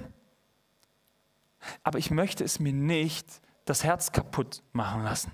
Aber 1.82 1.98
ich 1.98 2.10
möchte 2.10 2.42
es 2.44 2.58
mir 2.58 2.72
nicht 2.72 3.26
das 3.64 3.84
Herz 3.84 4.12
kaputt 4.12 4.62
machen 4.72 5.04
lassen. 5.04 5.32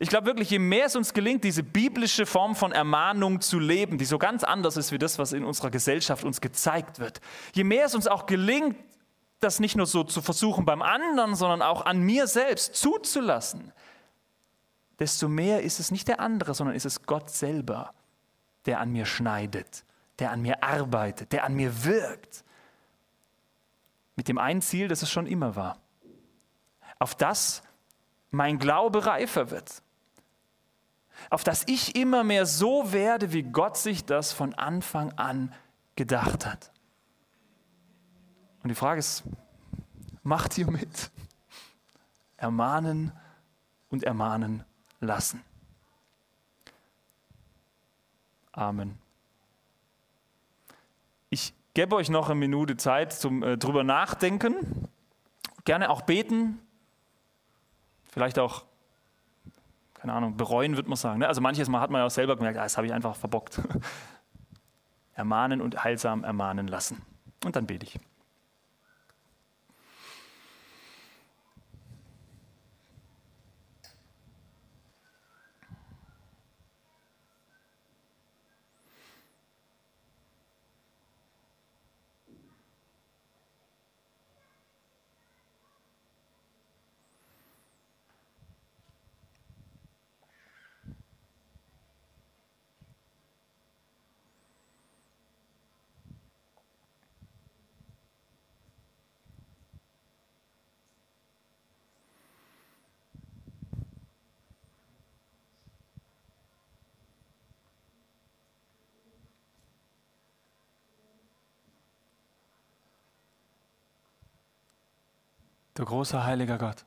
Ich 0.00 0.08
glaube 0.08 0.26
wirklich, 0.26 0.50
je 0.50 0.58
mehr 0.58 0.86
es 0.86 0.96
uns 0.96 1.12
gelingt, 1.12 1.44
diese 1.44 1.62
biblische 1.62 2.26
Form 2.26 2.56
von 2.56 2.72
Ermahnung 2.72 3.40
zu 3.40 3.58
leben, 3.58 3.96
die 3.98 4.04
so 4.04 4.18
ganz 4.18 4.42
anders 4.42 4.76
ist 4.76 4.90
wie 4.90 4.98
das, 4.98 5.18
was 5.18 5.32
in 5.32 5.44
unserer 5.44 5.70
Gesellschaft 5.70 6.24
uns 6.24 6.40
gezeigt 6.40 6.98
wird, 6.98 7.20
je 7.52 7.64
mehr 7.64 7.86
es 7.86 7.94
uns 7.94 8.08
auch 8.08 8.26
gelingt, 8.26 8.76
das 9.40 9.60
nicht 9.60 9.76
nur 9.76 9.86
so 9.86 10.04
zu 10.04 10.20
versuchen 10.22 10.64
beim 10.64 10.82
anderen, 10.82 11.34
sondern 11.34 11.62
auch 11.62 11.86
an 11.86 12.00
mir 12.00 12.26
selbst 12.26 12.74
zuzulassen, 12.74 13.72
desto 14.98 15.28
mehr 15.28 15.62
ist 15.62 15.78
es 15.78 15.90
nicht 15.90 16.08
der 16.08 16.20
andere, 16.20 16.54
sondern 16.54 16.74
ist 16.74 16.86
es 16.86 17.02
Gott 17.02 17.30
selber, 17.30 17.94
der 18.66 18.80
an 18.80 18.90
mir 18.90 19.06
schneidet, 19.06 19.84
der 20.18 20.32
an 20.32 20.42
mir 20.42 20.62
arbeitet, 20.62 21.32
der 21.32 21.44
an 21.44 21.54
mir 21.54 21.84
wirkt. 21.84 22.44
Mit 24.16 24.26
dem 24.26 24.38
einen 24.38 24.62
Ziel, 24.62 24.88
das 24.88 25.02
es 25.02 25.10
schon 25.10 25.26
immer 25.26 25.54
war. 25.54 25.78
Auf 26.98 27.14
das 27.14 27.62
mein 28.30 28.58
Glaube 28.58 29.06
reifer 29.06 29.50
wird. 29.50 29.82
Auf 31.30 31.44
das 31.44 31.64
ich 31.66 31.96
immer 31.96 32.24
mehr 32.24 32.46
so 32.46 32.92
werde, 32.92 33.32
wie 33.32 33.44
Gott 33.44 33.76
sich 33.76 34.04
das 34.04 34.32
von 34.32 34.54
Anfang 34.54 35.12
an 35.12 35.52
gedacht 35.96 36.46
hat. 36.46 36.72
Und 38.62 38.68
die 38.68 38.74
Frage 38.74 38.98
ist, 38.98 39.24
macht 40.22 40.56
ihr 40.58 40.70
mit? 40.70 41.10
Ermahnen 42.36 43.12
und 43.90 44.04
ermahnen 44.04 44.64
lassen. 45.00 45.42
Amen. 48.52 48.98
Ich 51.30 51.54
gebe 51.74 51.94
euch 51.96 52.10
noch 52.10 52.28
eine 52.28 52.38
Minute 52.38 52.76
Zeit 52.76 53.12
zum 53.12 53.42
äh, 53.42 53.56
drüber 53.56 53.84
nachdenken. 53.84 54.88
Gerne 55.64 55.90
auch 55.90 56.02
beten. 56.02 56.60
Vielleicht 58.06 58.38
auch, 58.38 58.64
keine 59.94 60.12
Ahnung, 60.12 60.36
bereuen, 60.36 60.76
würde 60.76 60.88
man 60.88 60.96
sagen. 60.96 61.20
Ne? 61.20 61.28
Also 61.28 61.40
manches 61.40 61.68
Mal 61.68 61.80
hat 61.80 61.90
man 61.90 62.00
ja 62.00 62.06
auch 62.06 62.10
selber 62.10 62.36
gemerkt, 62.36 62.58
ah, 62.58 62.64
das 62.64 62.76
habe 62.76 62.86
ich 62.86 62.92
einfach 62.92 63.14
verbockt. 63.14 63.60
ermahnen 65.14 65.60
und 65.60 65.84
heilsam 65.84 66.24
ermahnen 66.24 66.68
lassen. 66.68 67.02
Und 67.44 67.56
dann 67.56 67.66
bete 67.66 67.84
ich. 67.84 68.00
Du 115.78 115.84
großer 115.84 116.24
heiliger 116.24 116.58
Gott. 116.58 116.84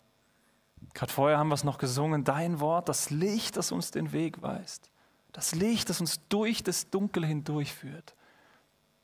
Gerade 0.94 1.14
vorher 1.14 1.38
haben 1.38 1.48
wir 1.48 1.56
es 1.56 1.64
noch 1.64 1.78
gesungen, 1.78 2.26
dein 2.26 2.60
Wort, 2.60 2.90
das 2.90 3.10
Licht, 3.10 3.56
das 3.56 3.72
uns 3.72 3.92
den 3.92 4.12
Weg 4.12 4.42
weist. 4.42 4.92
Das 5.32 5.56
Licht, 5.56 5.90
das 5.90 6.02
uns 6.02 6.20
durch 6.28 6.62
das 6.62 6.90
Dunkel 6.90 7.26
hindurchführt. 7.26 8.14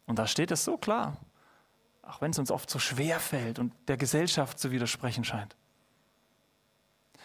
Und 0.05 0.19
da 0.19 0.27
steht 0.27 0.51
es 0.51 0.65
so 0.65 0.75
klar, 0.77 1.15
auch 2.01 2.19
wenn 2.19 2.31
es 2.31 2.39
uns 2.39 2.51
oft 2.51 2.69
so 2.69 2.79
schwer 2.79 3.21
fällt 3.21 3.59
und 3.59 3.71
der 3.87 3.95
Gesellschaft 3.95 4.59
zu 4.59 4.71
widersprechen 4.71 5.23
scheint. 5.23 5.55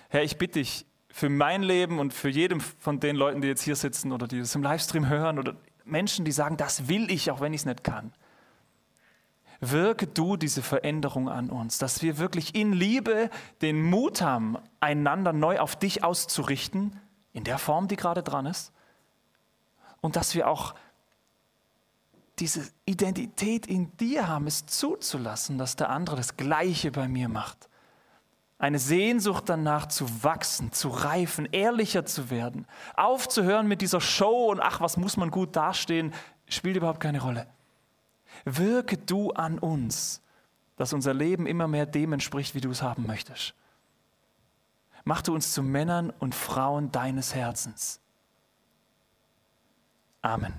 Herr, 0.08 0.22
ich 0.22 0.38
bitte 0.38 0.60
dich 0.60 0.86
für 1.08 1.30
mein 1.30 1.64
Leben 1.64 1.98
und 1.98 2.14
für 2.14 2.28
jedem 2.28 2.60
von 2.60 3.00
den 3.00 3.16
Leuten, 3.16 3.40
die 3.40 3.48
jetzt 3.48 3.62
hier 3.62 3.74
sitzen 3.74 4.12
oder 4.12 4.28
die 4.28 4.38
das 4.38 4.54
im 4.54 4.62
Livestream 4.62 5.08
hören 5.08 5.40
oder 5.40 5.56
Menschen, 5.84 6.24
die 6.24 6.30
sagen, 6.30 6.56
das 6.56 6.86
will 6.86 7.10
ich, 7.10 7.28
auch 7.32 7.40
wenn 7.40 7.54
ich 7.54 7.62
es 7.62 7.66
nicht 7.66 7.82
kann 7.82 8.12
wirke 9.62 10.08
du 10.08 10.36
diese 10.36 10.60
Veränderung 10.60 11.28
an 11.28 11.48
uns, 11.48 11.78
dass 11.78 12.02
wir 12.02 12.18
wirklich 12.18 12.54
in 12.54 12.72
Liebe 12.72 13.30
den 13.62 13.80
Mut 13.82 14.20
haben, 14.20 14.58
einander 14.80 15.32
neu 15.32 15.60
auf 15.60 15.76
dich 15.76 16.02
auszurichten, 16.02 16.98
in 17.32 17.44
der 17.44 17.58
Form, 17.58 17.88
die 17.88 17.96
gerade 17.96 18.22
dran 18.22 18.44
ist, 18.44 18.72
und 20.00 20.16
dass 20.16 20.34
wir 20.34 20.48
auch 20.48 20.74
diese 22.40 22.68
Identität 22.86 23.66
in 23.66 23.96
dir 23.98 24.26
haben, 24.26 24.48
es 24.48 24.66
zuzulassen, 24.66 25.58
dass 25.58 25.76
der 25.76 25.90
andere 25.90 26.16
das 26.16 26.36
Gleiche 26.36 26.90
bei 26.90 27.06
mir 27.06 27.28
macht. 27.28 27.68
Eine 28.58 28.80
Sehnsucht 28.80 29.44
danach 29.48 29.86
zu 29.86 30.24
wachsen, 30.24 30.72
zu 30.72 30.88
reifen, 30.88 31.48
ehrlicher 31.52 32.04
zu 32.04 32.30
werden, 32.30 32.66
aufzuhören 32.96 33.68
mit 33.68 33.80
dieser 33.80 34.00
Show 34.00 34.50
und 34.50 34.60
ach, 34.60 34.80
was 34.80 34.96
muss 34.96 35.16
man 35.16 35.30
gut 35.30 35.54
dastehen, 35.54 36.12
spielt 36.48 36.76
überhaupt 36.76 37.00
keine 37.00 37.20
Rolle. 37.20 37.46
Wirke 38.44 38.98
du 38.98 39.30
an 39.32 39.58
uns, 39.58 40.22
dass 40.76 40.92
unser 40.92 41.14
Leben 41.14 41.46
immer 41.46 41.68
mehr 41.68 41.86
dem 41.86 42.12
entspricht, 42.12 42.54
wie 42.54 42.60
du 42.60 42.70
es 42.70 42.82
haben 42.82 43.06
möchtest. 43.06 43.54
Mach 45.04 45.22
du 45.22 45.34
uns 45.34 45.52
zu 45.52 45.62
Männern 45.62 46.10
und 46.10 46.34
Frauen 46.34 46.92
deines 46.92 47.34
Herzens. 47.34 48.00
Amen. 50.22 50.54